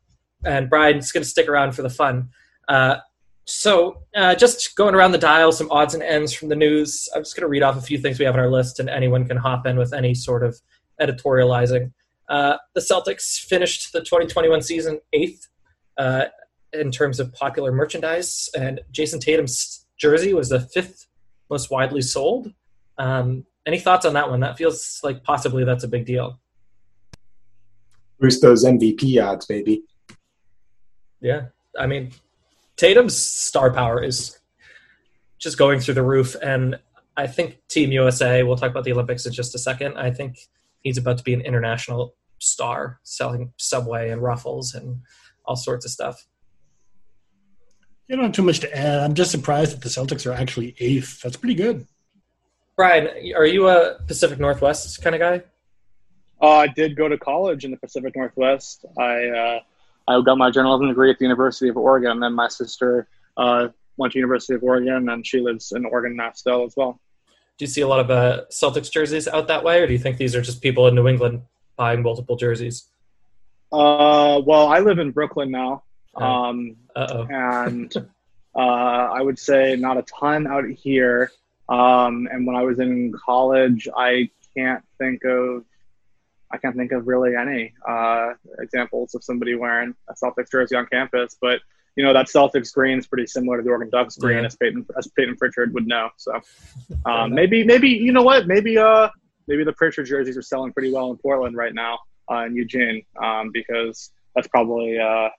[0.45, 2.30] and Bryan's going to stick around for the fun.
[2.67, 2.97] Uh,
[3.45, 7.10] so, uh, just going around the dial, some odds and ends from the news.
[7.15, 8.89] I'm just going to read off a few things we have on our list, and
[8.89, 10.60] anyone can hop in with any sort of
[11.01, 11.91] editorializing.
[12.30, 15.49] Uh, the Celtics finished the 2021 season eighth
[15.97, 16.25] uh,
[16.73, 21.07] in terms of popular merchandise, and Jayson Tatum's jersey was the fifth
[21.49, 22.53] most widely sold.
[22.97, 24.39] Um, any thoughts on that one?
[24.39, 26.39] That feels like possibly that's a big deal.
[28.19, 29.84] Boost those MVP odds, baby.
[31.19, 32.12] Yeah, I mean,
[32.77, 34.39] Tatum's star power is
[35.38, 36.79] just going through the roof, and
[37.17, 38.43] I think Team USA.
[38.43, 39.97] We'll talk about the Olympics in just a second.
[39.97, 40.38] I think
[40.81, 45.01] he's about to be an international star, selling Subway and Ruffles and
[45.45, 46.25] all sorts of stuff.
[48.12, 49.00] You don't have too much to add.
[49.00, 51.21] I'm just surprised that the Celtics are actually eighth.
[51.21, 51.88] That's pretty good.
[52.76, 55.43] Bryan, are you a Pacific Northwest kind of guy?
[56.41, 58.84] Uh, I did go to college in the Pacific Northwest.
[59.00, 59.60] I uh,
[60.10, 63.69] I got my journalism degree at the University of Oregon, and then my sister uh,
[63.95, 67.00] went to University of Oregon, and she lives in Oregon now still as well.
[67.58, 70.00] Do you see a lot of uh, Celtics jerseys out that way, or do you
[70.00, 71.43] think these are just people in New England
[71.78, 72.89] buying multiple jerseys?
[73.71, 75.84] Uh, well, I live in Brooklyn now.
[76.15, 77.28] Um, Uh-oh.
[77.30, 77.95] and
[78.56, 81.32] uh, I would say not a ton out here.
[81.69, 85.63] Um, and when I was in college, I can't think of
[86.54, 90.86] I can't think of really any uh, examples of somebody wearing a Celtics jersey on
[90.88, 91.38] campus.
[91.39, 91.62] But
[91.95, 94.45] you know that Celtics green is pretty similar to the Oregon Ducks green, Yeah.
[94.47, 96.10] as Payton as Payton Pritchard would know.
[96.17, 96.41] So
[97.06, 99.08] um, maybe maybe you know what maybe uh
[99.47, 103.02] maybe the Pritchard jerseys are selling pretty well in Portland right now uh, in Eugene
[103.21, 105.30] um, because that's probably uh,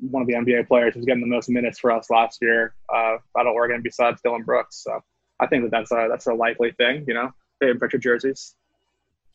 [0.00, 3.16] one of the NBA players who's getting the most minutes for us last year uh,
[3.38, 4.82] out of Oregon besides Dillon Brooks.
[4.82, 5.00] So
[5.40, 7.04] I think that that's a that's a likely thing.
[7.06, 8.54] You know, Payton Pritchard jerseys.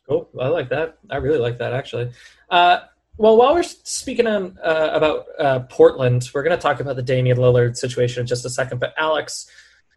[0.08, 0.30] Cool.
[0.40, 0.98] I like that.
[1.10, 2.12] I really like that actually.
[2.50, 2.80] Uh,
[3.18, 7.04] well, while we're speaking on uh, about uh, Portland, we're going to talk about the
[7.04, 8.80] Damian Lillard situation in just a second.
[8.80, 9.48] But Alex,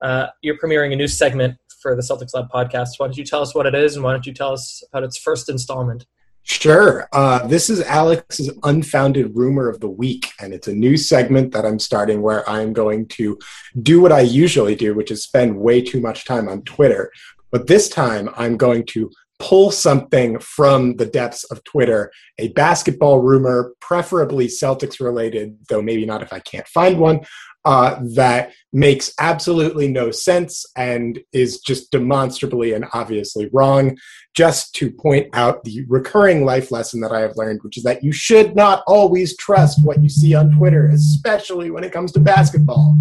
[0.02, 2.98] uh, you're premiering a new segment for the Celtics Lab podcast.
[2.98, 5.02] Why don't you tell us what it is, and why don't you tell us about
[5.02, 6.04] its first installment?
[6.48, 7.08] Sure.
[7.12, 11.66] Uh, this is Alex's unfounded rumor of the week, and it's a new segment that
[11.66, 13.36] I'm starting where I'm going to
[13.82, 17.10] do what I usually do, which is spend way too much time on Twitter.
[17.50, 23.22] But this time, I'm going to pull something from the depths of Twitter, a basketball
[23.22, 27.26] rumor, preferably Celtics related, though maybe not if I can't find one,
[27.66, 33.96] uh, that makes absolutely no sense and is just demonstrably and obviously wrong
[34.36, 38.04] just to point out the recurring life lesson that I have learned, which is that
[38.04, 42.20] you should not always trust what you see on Twitter, especially when it comes to
[42.20, 42.96] basketball.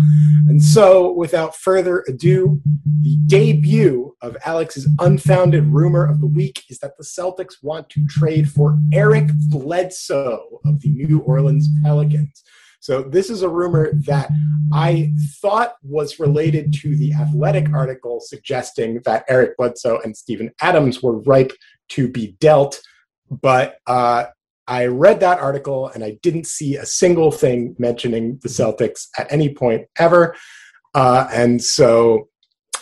[0.47, 2.61] And so, without further ado,
[3.01, 8.05] the debut of Alex's unfounded rumor of the week is that the Celtics want to
[8.07, 12.43] trade for Eric Bledsoe of the New Orleans Pelicans.
[12.85, 14.29] So, this is a rumor that
[14.71, 21.01] I thought was related to the athletic article suggesting that Eric Bledsoe and Steven Adams
[21.01, 21.51] were ripe
[21.89, 22.79] to be dealt.
[23.31, 24.25] But uh,
[24.67, 29.33] I read that article and I didn't see a single thing mentioning the Celtics at
[29.33, 30.35] any point ever.
[30.93, 32.29] Uh, and so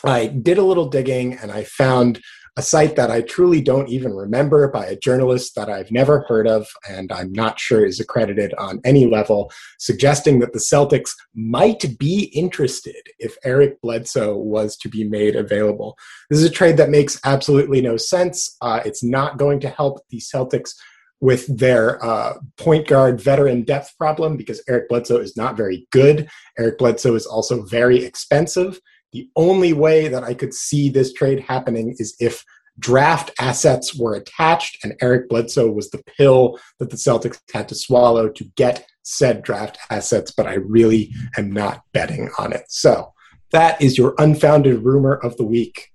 [0.04, 2.20] I did a little digging and I found
[2.56, 6.48] a site that I truly don't even remember by a journalist that I've never heard
[6.48, 11.98] of and I'm not sure is accredited on any level, suggesting that the Celtics might
[11.98, 15.98] be interested if Eric Bledsoe was to be made available.
[16.30, 18.56] This is a trade that makes absolutely no sense.
[18.62, 20.74] Uh, it's not going to help the Celtics
[21.22, 26.30] with their uh, point guard veteran depth problem because Eric Bledsoe is not very good.
[26.60, 28.80] Eric Bledsoe is also very expensive.
[29.14, 32.44] The only way that I could see this trade happening is if
[32.80, 37.76] draft assets were attached and Eric Bledsoe was the pill that the Celtics had to
[37.76, 42.66] swallow to get said draft assets, but I really am not betting on it.
[42.70, 43.14] So
[43.52, 45.90] that is your unfounded rumor of the week.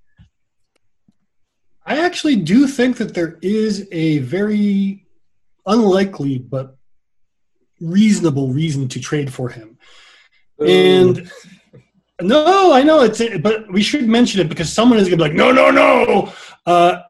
[1.84, 5.06] I actually do think that there is a very
[5.66, 6.76] unlikely but
[7.80, 9.78] reasonable reason to trade for him.
[10.60, 10.66] Ooh.
[10.66, 11.32] And
[12.20, 15.28] no, I know it's, but we should mention it because someone is going to be
[15.30, 16.32] like, no, no, no.
[16.66, 17.02] Uh,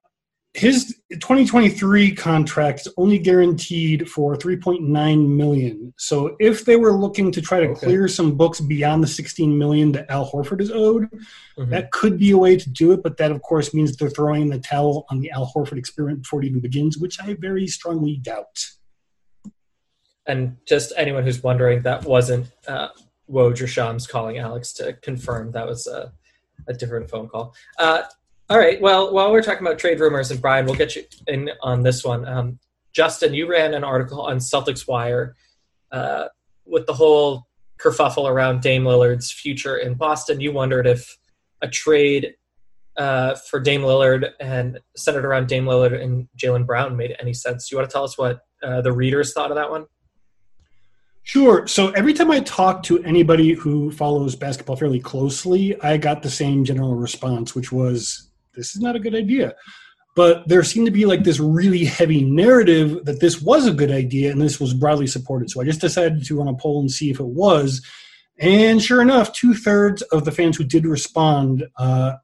[0.54, 5.94] his 2023 contract is only guaranteed for 3.9 million.
[5.98, 7.86] So if they were looking to try to okay.
[7.86, 11.70] clear some books beyond the 16 million that Al Horford is owed, mm-hmm.
[11.70, 13.02] that could be a way to do it.
[13.02, 16.42] But that, of course, means they're throwing the towel on the Al Horford experiment before
[16.42, 18.66] it even begins, which I very strongly doubt.
[20.26, 22.88] And just anyone who's wondering, that wasn't uh,
[23.30, 26.12] Woj Shams calling Alex to confirm that was a,
[26.66, 27.54] a different phone call.
[27.78, 28.02] Uh,
[28.50, 28.80] all right.
[28.80, 32.02] Well, while we're talking about trade rumors, and Bryan, we'll get you in on this
[32.02, 32.26] one.
[32.26, 32.58] Um,
[32.94, 35.36] Justin, you ran an article on Celtics Wire
[35.92, 36.28] uh,
[36.64, 37.46] with the whole
[37.78, 40.40] kerfuffle around Dame Lillard's future in Boston.
[40.40, 41.18] You wondered if
[41.60, 42.34] a trade
[42.96, 47.68] uh, for Dame Lillard and centered around Dame Lillard and Jaylen Brown made any sense.
[47.68, 49.86] Do you want to tell us what uh, the readers thought of that one?
[51.28, 51.66] Sure.
[51.66, 56.30] So every time I talk to anybody who follows basketball fairly closely, I got the
[56.30, 59.54] same general response, which was this is not a good idea.
[60.16, 63.90] But there seemed to be like this really heavy narrative that this was a good
[63.90, 65.50] idea and this was broadly supported.
[65.50, 67.84] So I just decided to run a poll and see if it was.
[68.38, 72.14] And sure enough, two thirds of the fans who did respond uh,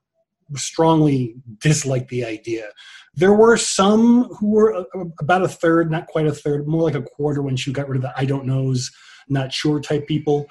[0.54, 2.68] strongly disliked the idea.
[3.16, 6.94] There were some who were uh, about a third, not quite a third, more like
[6.94, 8.90] a quarter when she got rid of the I don't knows,
[9.28, 10.46] not sure type people.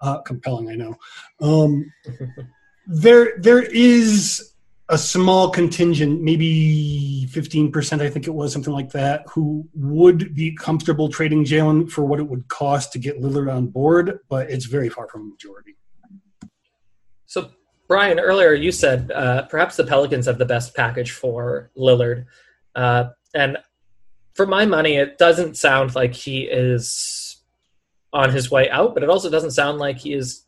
[0.00, 0.96] Uh, compelling, I know.
[1.42, 1.92] Um,
[2.86, 4.50] there, there is
[4.90, 10.56] a small contingent, maybe 15%, I think it was, something like that, who would be
[10.56, 14.64] comfortable trading Jaylen for what it would cost to get Lillard on board, but it's
[14.64, 15.76] very far from a majority.
[17.26, 17.50] So,
[17.90, 22.26] Bryan, earlier you said uh, perhaps the Pelicans have the best package for Lillard.
[22.76, 23.58] Uh, and
[24.34, 27.42] for my money, it doesn't sound like he is
[28.12, 30.46] on his way out, but it also doesn't sound like he is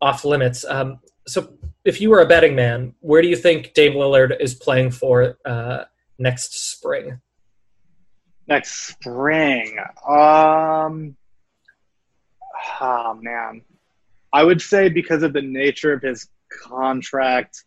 [0.00, 0.64] off limits.
[0.64, 0.98] Um,
[1.28, 4.90] so if you were a betting man, where do you think Dame Lillard is playing
[4.90, 5.84] for uh,
[6.18, 7.20] next spring?
[8.48, 11.16] Next spring, um,
[12.80, 13.62] oh man,
[14.32, 17.64] I would say because of the nature of his contract,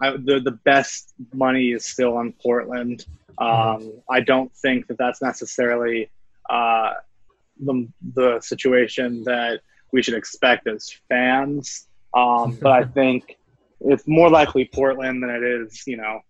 [0.00, 3.06] I, the the best money is still on Portland.
[3.38, 6.10] Um, I don't think that that's necessarily
[6.50, 6.94] uh,
[7.60, 9.60] the the situation that
[9.92, 11.88] we should expect as fans.
[12.14, 13.38] Um, but I think
[13.80, 16.20] it's more likely Portland than it is, you know,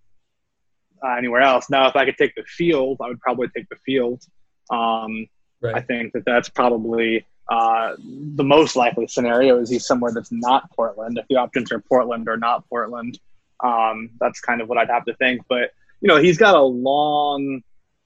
[1.05, 1.71] uh, anywhere else.
[1.71, 4.23] Now, if I could take the field, I would probably take the field.
[4.71, 5.27] Um,
[5.61, 5.77] right.
[5.77, 10.71] I think that that's probably uh, the most likely scenario is he's somewhere that's not
[10.73, 11.19] Portland.
[11.19, 13.19] If the options are Portland or not Portland,
[13.61, 15.43] um, that's kind of what I'd have to think.
[15.49, 17.63] But you know, he's got a long,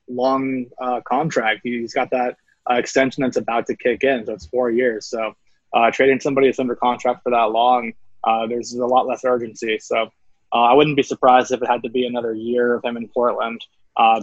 [0.09, 1.61] long uh, contract.
[1.63, 2.37] He's got that
[2.69, 5.07] uh, extension that's about to kick in, so it's four years.
[5.07, 5.35] So
[5.73, 7.93] uh, trading somebody that's under contract for that long
[8.25, 9.79] uh, there's a lot less urgency.
[9.79, 10.11] So
[10.53, 13.09] uh, I wouldn't be surprised if it had to be another year of him in
[13.09, 13.65] Portland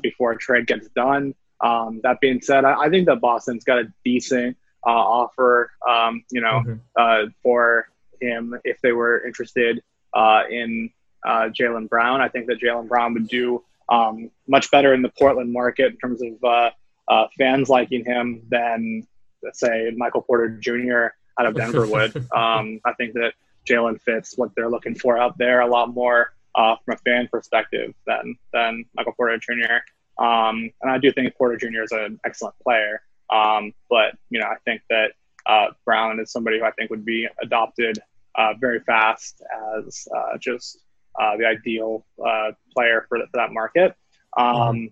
[0.02, 1.34] before a trade gets done.
[1.62, 6.24] Um, that being said, I, I, think that Boston's got a decent uh, offer, um,
[6.32, 6.74] you know, mm-hmm.
[6.96, 7.88] Uh, for
[8.22, 9.82] him if they were interested
[10.14, 10.90] uh, in
[11.26, 12.22] Jaylen Brown.
[12.22, 15.98] I think that Jaylen Brown would do um, much better in the Portland market in
[15.98, 19.08] terms of fans liking him than,
[19.42, 21.08] let's say, Michael Porter Jr.
[21.40, 22.28] out of Denver would.
[22.36, 23.34] Um, I think that
[23.66, 27.28] Jaylen fits what they're looking for out there a lot more uh, from a fan
[27.32, 30.24] perspective than than Michael Porter Jr.
[30.24, 31.84] Um, and I do think Porter Jr.
[31.84, 33.02] is an excellent player.
[33.34, 35.12] Um, but you know, I think that
[35.46, 38.00] uh, Brown is somebody who I think would be adopted
[38.36, 39.42] uh, very fast
[39.78, 40.80] as uh, just
[41.20, 43.96] uh, the ideal uh, player for, for that market.
[44.38, 44.92] Um.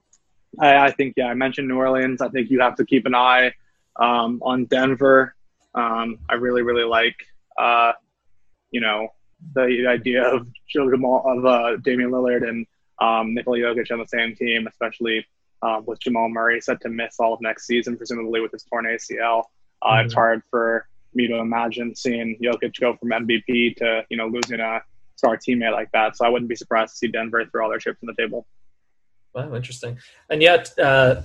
[0.60, 2.22] I, I, think, yeah, I mentioned New Orleans.
[2.22, 3.54] I think you have to keep an eye
[3.96, 5.34] um, on Denver.
[5.74, 7.16] Um, I really, really like
[8.72, 9.10] you know,
[9.54, 12.66] the idea of Jamal, of uh, Damian Lillard and
[13.00, 15.26] um, Nikola Jokic on the same team, especially
[15.62, 18.86] um, with Jamal Murray set to miss all of next season, presumably with his torn
[18.86, 19.43] ACL.
[19.82, 20.05] Uh, mm-hmm.
[20.05, 24.59] It's hard for me to imagine seeing Jokic go from MVP to you know losing
[24.59, 24.82] a
[25.16, 26.18] star teammate like that.
[26.18, 28.45] So I wouldn't be surprised to see Denver throw all their chips on the table.
[29.34, 29.97] Wow, interesting.
[30.30, 31.22] And yet, uh,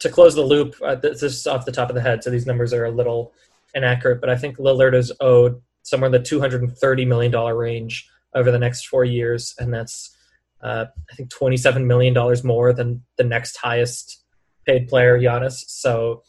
[0.00, 2.46] to close the loop, uh, this is off the top of the head, so these
[2.46, 3.32] numbers are a little
[3.74, 8.58] inaccurate, but I think Lillard is owed somewhere in the $230 million range over the
[8.58, 10.16] next four years, and that's
[10.62, 14.24] uh, I think $27 million more than the next highest
[14.66, 15.64] paid player, Giannis.
[15.66, 16.22] So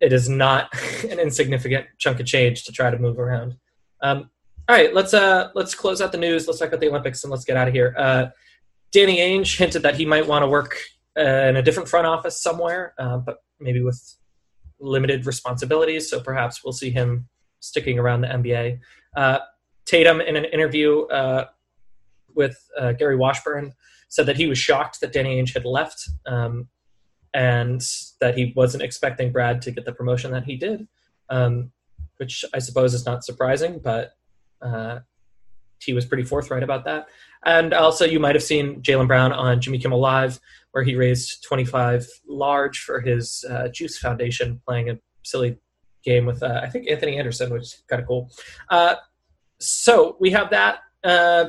[0.00, 0.68] it is not
[1.10, 3.56] an insignificant chunk of change to try to move around.
[4.02, 4.30] Um,
[4.68, 6.46] all right, let's uh, let's close out the news.
[6.46, 7.94] Let's talk about the Olympics and let's get out of here.
[7.98, 8.26] Uh,
[8.92, 10.76] Danny Ainge hinted that he might want to work
[11.18, 14.16] uh, in a different front office somewhere, uh, but maybe with
[14.78, 16.10] limited responsibilities.
[16.10, 17.28] So perhaps we'll see him
[17.60, 18.78] sticking around the NBA.
[19.16, 19.38] Uh,
[19.84, 21.46] Tatum, in an interview uh,
[22.34, 23.72] with uh, Gary Washburn,
[24.08, 26.68] said that he was shocked that Danny Ainge had left um,
[27.34, 27.82] and
[28.20, 30.86] that he wasn't expecting Brad to get the promotion that he did,
[31.30, 31.72] um,
[32.18, 34.12] which I suppose is not surprising, but
[34.60, 35.00] uh,
[35.80, 37.06] he was pretty forthright about that.
[37.44, 40.38] And also, you might have seen Jaylen Brown on Jimmy Kimmel Live,
[40.72, 45.58] where he raised 25 large for his uh, Juice Foundation, playing a silly
[46.04, 48.30] game with uh, I think Anthony Anderson, which is kind of cool.
[48.68, 48.96] Uh,
[49.58, 51.46] so we have that uh,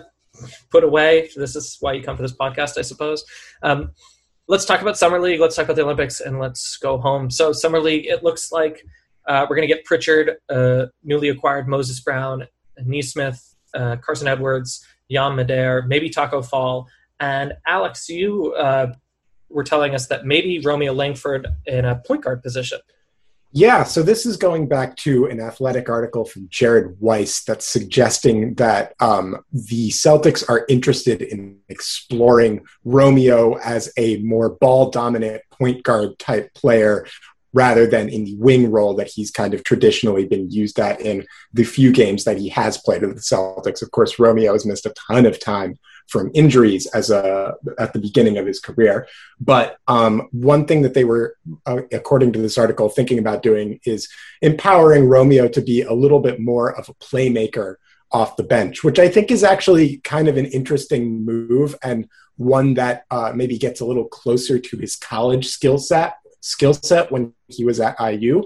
[0.70, 1.30] put away.
[1.36, 3.24] This is why you come to this podcast, I suppose.
[3.62, 3.92] Um,
[4.48, 5.40] let's talk about summer league.
[5.40, 7.30] Let's talk about the Olympics, and let's go home.
[7.30, 8.84] So summer league, it looks like
[9.28, 14.86] uh, we're going to get Pritchard, uh, newly acquired Moses Brown, Nesmith, uh, Carson Edwards,
[15.08, 16.88] Yam Madar, maybe Tacko Fall,
[17.20, 18.10] and Alex.
[18.10, 18.94] You uh,
[19.50, 22.80] were telling us that maybe Romeo Langford in a point guard position.
[23.56, 28.56] Yeah, so this is going back to an athletic article from Jared Weiss that's suggesting
[28.56, 35.84] that um, the Celtics are interested in exploring Romeo as a more ball dominant point
[35.84, 37.06] guard type player
[37.54, 41.24] rather than in the wing role that he's kind of traditionally been used at in
[41.54, 43.84] the few games that he has played with the Celtics.
[43.84, 45.76] Of course, Romeo has missed a ton of time
[46.08, 49.08] from injuries as a at the beginning of his career.
[49.40, 53.80] But um, one thing that they were, uh, according to this article, thinking about doing
[53.86, 54.10] is
[54.42, 57.76] empowering Romeo to be a little bit more of a playmaker
[58.12, 62.76] off the bench, which I think is actually kind of an interesting move and one
[62.76, 67.34] that uh, maybe gets a little closer to his college skill set skill set when
[67.48, 68.44] he was at IU.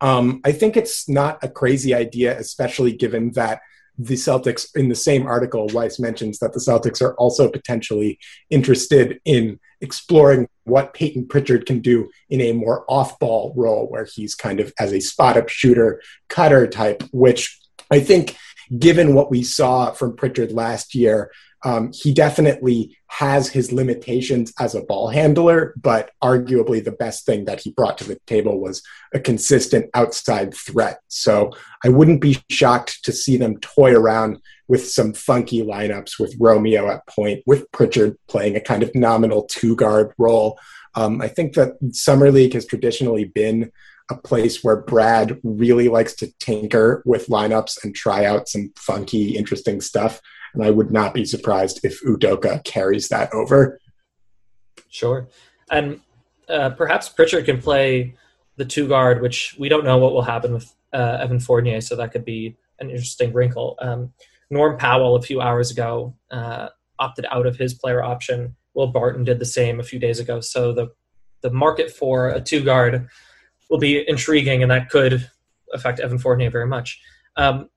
[0.00, 3.60] Um, I think it's not a crazy idea, especially given that
[3.98, 8.18] the Celtics, in the same article, Weiss mentions that the Celtics are also potentially
[8.50, 14.06] interested in exploring what Payton Pritchard can do in a more off ball role where
[14.12, 17.58] he's kind of as a spot up shooter, cutter type, which
[17.90, 18.36] I think,
[18.78, 21.30] given what we saw from Pritchard last year,
[21.64, 27.44] um, he definitely has his limitations as a ball handler, but arguably the best thing
[27.46, 28.82] that he brought to the table was
[29.14, 31.00] a consistent outside threat.
[31.08, 31.50] So
[31.84, 34.38] I wouldn't be shocked to see them toy around
[34.68, 39.44] with some funky lineups with Romeo at point, with Pritchard playing a kind of nominal
[39.44, 40.58] two guard role.
[40.94, 43.70] Um, I think that Summer League has traditionally been
[44.10, 49.36] a place where Brad really likes to tinker with lineups and try out some funky,
[49.36, 50.20] interesting stuff.
[50.54, 53.80] And I would not be surprised if Udoka carries that over.
[54.88, 55.28] Sure.
[55.70, 56.00] And
[56.48, 58.14] uh, perhaps Pritchard can play
[58.56, 61.96] the two guard, which we don't know what will happen with uh, Evan Fournier, so
[61.96, 63.76] that could be an interesting wrinkle.
[63.80, 64.12] Um,
[64.50, 66.68] Norm Powell, a few hours ago, uh,
[66.98, 68.56] opted out of his player option.
[68.74, 70.40] Will Barton did the same a few days ago.
[70.40, 70.88] So the
[71.42, 73.08] the market for a two guard
[73.68, 75.28] will be intriguing, and that could
[75.72, 77.00] affect Evan Fournier very much.
[77.36, 77.68] Um,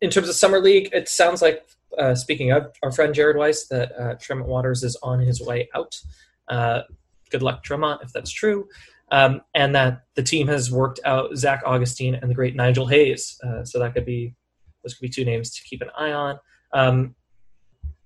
[0.00, 3.66] in terms of summer league, it sounds like uh, speaking of our friend Jared Weiss,
[3.68, 6.00] that uh, Tremont Waters is on his way out.
[6.48, 6.82] Uh,
[7.30, 8.68] good luck, Tremont, if that's true.
[9.10, 13.40] Um, and that the team has worked out Zach Augustine and the great Nigel Hayes.
[13.42, 14.34] Uh, so that could be
[14.82, 16.38] those could be two names to keep an eye on.
[16.72, 17.14] Um,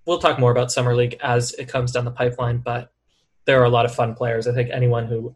[0.06, 2.92] we'll talk more about summer league as it comes down the pipeline, but
[3.44, 4.46] there are a lot of fun players.
[4.46, 5.34] I think anyone who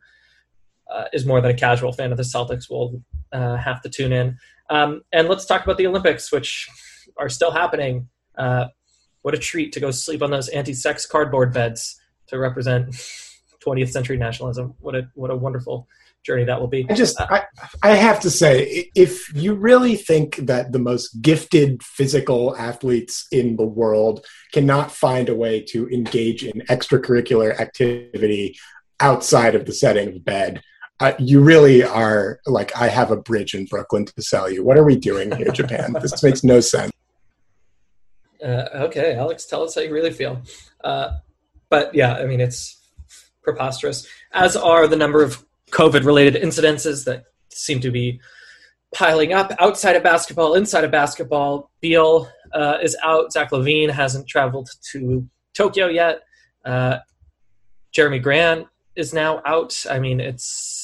[0.97, 4.13] uh, is more than a casual fan of the Celtics will uh, have to tune
[4.13, 4.39] in.
[4.71, 6.69] Um, and let's talk about the Olympics, which
[7.17, 8.09] are still happening.
[8.37, 8.67] Uh,
[9.23, 12.91] what a treat to go sleep on those anti-sex cardboard beds to represent
[13.67, 14.75] 20th century nationalism.
[14.81, 15.89] What a what a wonderful
[16.25, 16.87] journey that will be.
[16.89, 17.45] I just I,
[17.83, 23.57] I have to say if you really think that the most gifted physical athletes in
[23.57, 28.57] the world cannot find a way to engage in extracurricular activity
[29.01, 30.63] outside of the setting of bed,
[31.01, 34.65] uh, you really are like I have a bridge in Brooklyn to sell you.
[34.65, 35.93] What are we doing here, Japan?
[36.01, 36.93] this makes no sense.
[38.43, 40.41] Uh, okay, Alex, tell us how you really feel.
[40.83, 41.17] Uh,
[41.69, 42.79] but yeah, I mean it's
[43.43, 44.07] preposterous.
[44.33, 48.21] As are the number of COVID-related incidences that seem to be
[48.95, 51.71] piling up outside of basketball, inside of basketball.
[51.81, 53.33] Beal uh, is out.
[53.33, 56.21] Zach LaVine hasn't traveled to Tokyo yet.
[56.65, 56.99] Uh,
[57.95, 59.85] Jerami Grant is now out.
[59.91, 60.76] I mean, it's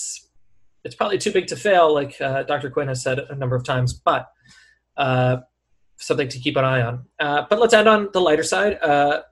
[0.85, 2.71] it's probably too big to fail, like uh, Dr.
[2.71, 4.29] Quinn has said a number of times, but
[4.97, 5.39] uh,
[5.97, 7.07] something to keep an eye on.
[7.19, 8.79] Uh, but let's end on the lighter side.
[8.83, 9.23] Uh,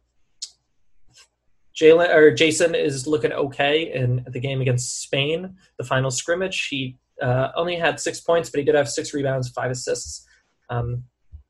[1.75, 6.69] Jaylen or Jayson is looking okay in the game against Spain, the final scrimmage.
[6.69, 10.27] He uh, only had six points, but he did have six rebounds, five assists.
[10.69, 11.05] Um,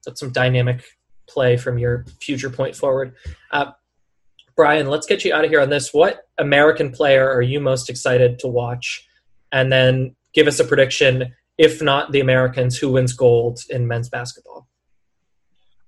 [0.04, 0.84] that's some dynamic
[1.28, 3.14] play from your future point forward.
[3.50, 3.72] Uh,
[4.56, 5.92] Bryan, let's get you out of here on this.
[5.92, 9.06] What American player are you most excited to watch?
[9.52, 11.34] And then give us a prediction.
[11.58, 14.68] If not the Americans, who wins gold in men's basketball?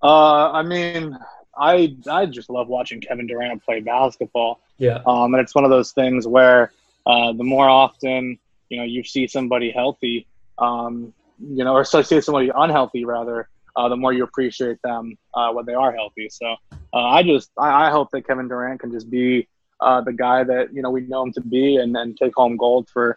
[0.02, 1.16] Uh, I mean,
[1.56, 4.60] I I just love watching Kevin Durant play basketball.
[4.78, 5.00] Yeah.
[5.06, 6.72] Um, and it's one of those things where
[7.06, 8.38] uh, the more often
[8.68, 10.26] you know you see somebody healthy,
[10.58, 15.16] um, you know, or so see somebody unhealthy rather, uh, the more you appreciate them
[15.34, 16.28] uh, when they are healthy.
[16.30, 16.56] So
[16.92, 19.46] uh, I just I, I, hope that Kevin Durant can just be
[19.80, 22.56] uh, the guy that you know we know him to be and, and take home
[22.56, 23.16] gold for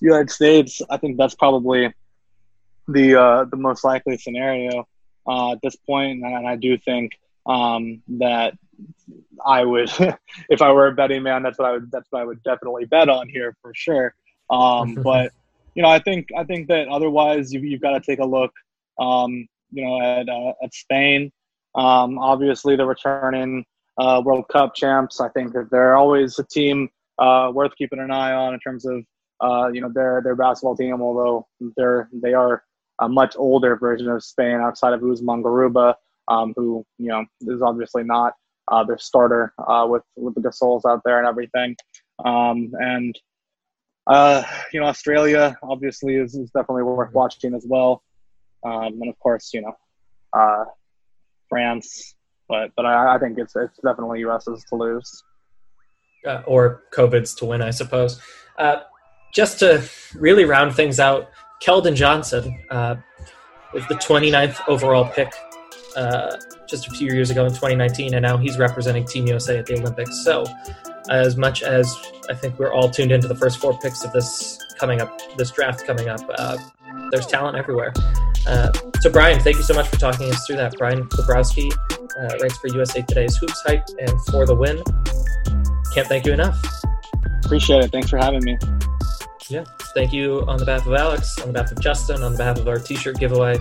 [0.00, 0.80] United States.
[0.90, 1.92] I think that's probably
[2.88, 4.86] the uh, the most likely scenario
[5.26, 7.12] uh, at this point, and I do think
[7.46, 8.54] um, that
[9.44, 9.90] I would,
[10.48, 12.86] if I were a betting man, that's what I would, that's what I would definitely
[12.86, 14.14] bet on here for sure.
[14.50, 15.32] Um, but
[15.74, 18.52] you know, I think, I think that otherwise you, you've got to take a look,
[18.98, 21.32] um, you know, at, uh, at Spain.
[21.74, 23.64] Um, obviously the returning,
[23.98, 25.20] uh, World Cup champs.
[25.20, 26.88] I think that they're always a team,
[27.18, 29.04] uh, worth keeping an eye on in terms of,
[29.44, 32.62] uh, you know, their, their basketball team, although they're, they are
[33.00, 35.94] a much older version of Spain outside of Usman Garuba
[36.28, 38.34] um, who you know is obviously not
[38.70, 41.76] uh, their starter uh, with with the Gasols out there and everything.
[42.24, 43.18] Um, and
[44.06, 44.42] uh,
[44.72, 48.02] you know, Australia obviously is, is definitely worth watching as well.
[48.64, 49.76] Um, and of course, you know,
[50.32, 50.64] uh,
[51.48, 52.14] France.
[52.48, 55.22] But but I, I, think it's it's definitely US's to lose.
[56.26, 58.20] Uh, or COVID's to win, I suppose.
[59.34, 59.82] Just to
[60.14, 61.30] really round things out,
[61.60, 62.94] Keldon Johnson uh,
[63.72, 65.32] was the 29th overall pick
[65.96, 66.36] uh,
[66.68, 69.74] just a few years ago in 2019, and now he's representing Team USA at the
[69.74, 70.24] Olympics.
[70.24, 70.44] So,
[71.10, 71.94] as much as
[72.30, 75.50] I think we're all tuned into the first four picks of this coming up, this
[75.50, 76.56] draft coming up, uh,
[77.10, 77.92] there's talent everywhere.
[78.46, 78.70] Uh,
[79.00, 80.78] so, Bryan, thank you so much for talking us through that.
[80.78, 84.80] Bryan Kalbrosky uh, writes for USA Today's Hoops Hype and for the win.
[85.92, 86.64] Can't thank you enough.
[87.44, 87.90] Appreciate it.
[87.90, 88.56] Thanks for having me.
[89.50, 89.64] Yeah.
[89.94, 92.58] Thank you on the behalf of Alex, on the behalf of Justin, on the behalf
[92.58, 93.58] of our t shirt giveaway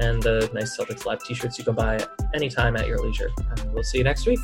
[0.00, 1.98] and the nice Celtics Live t shirts you can buy
[2.34, 3.30] anytime at your leisure.
[3.38, 4.40] And we'll see you next week.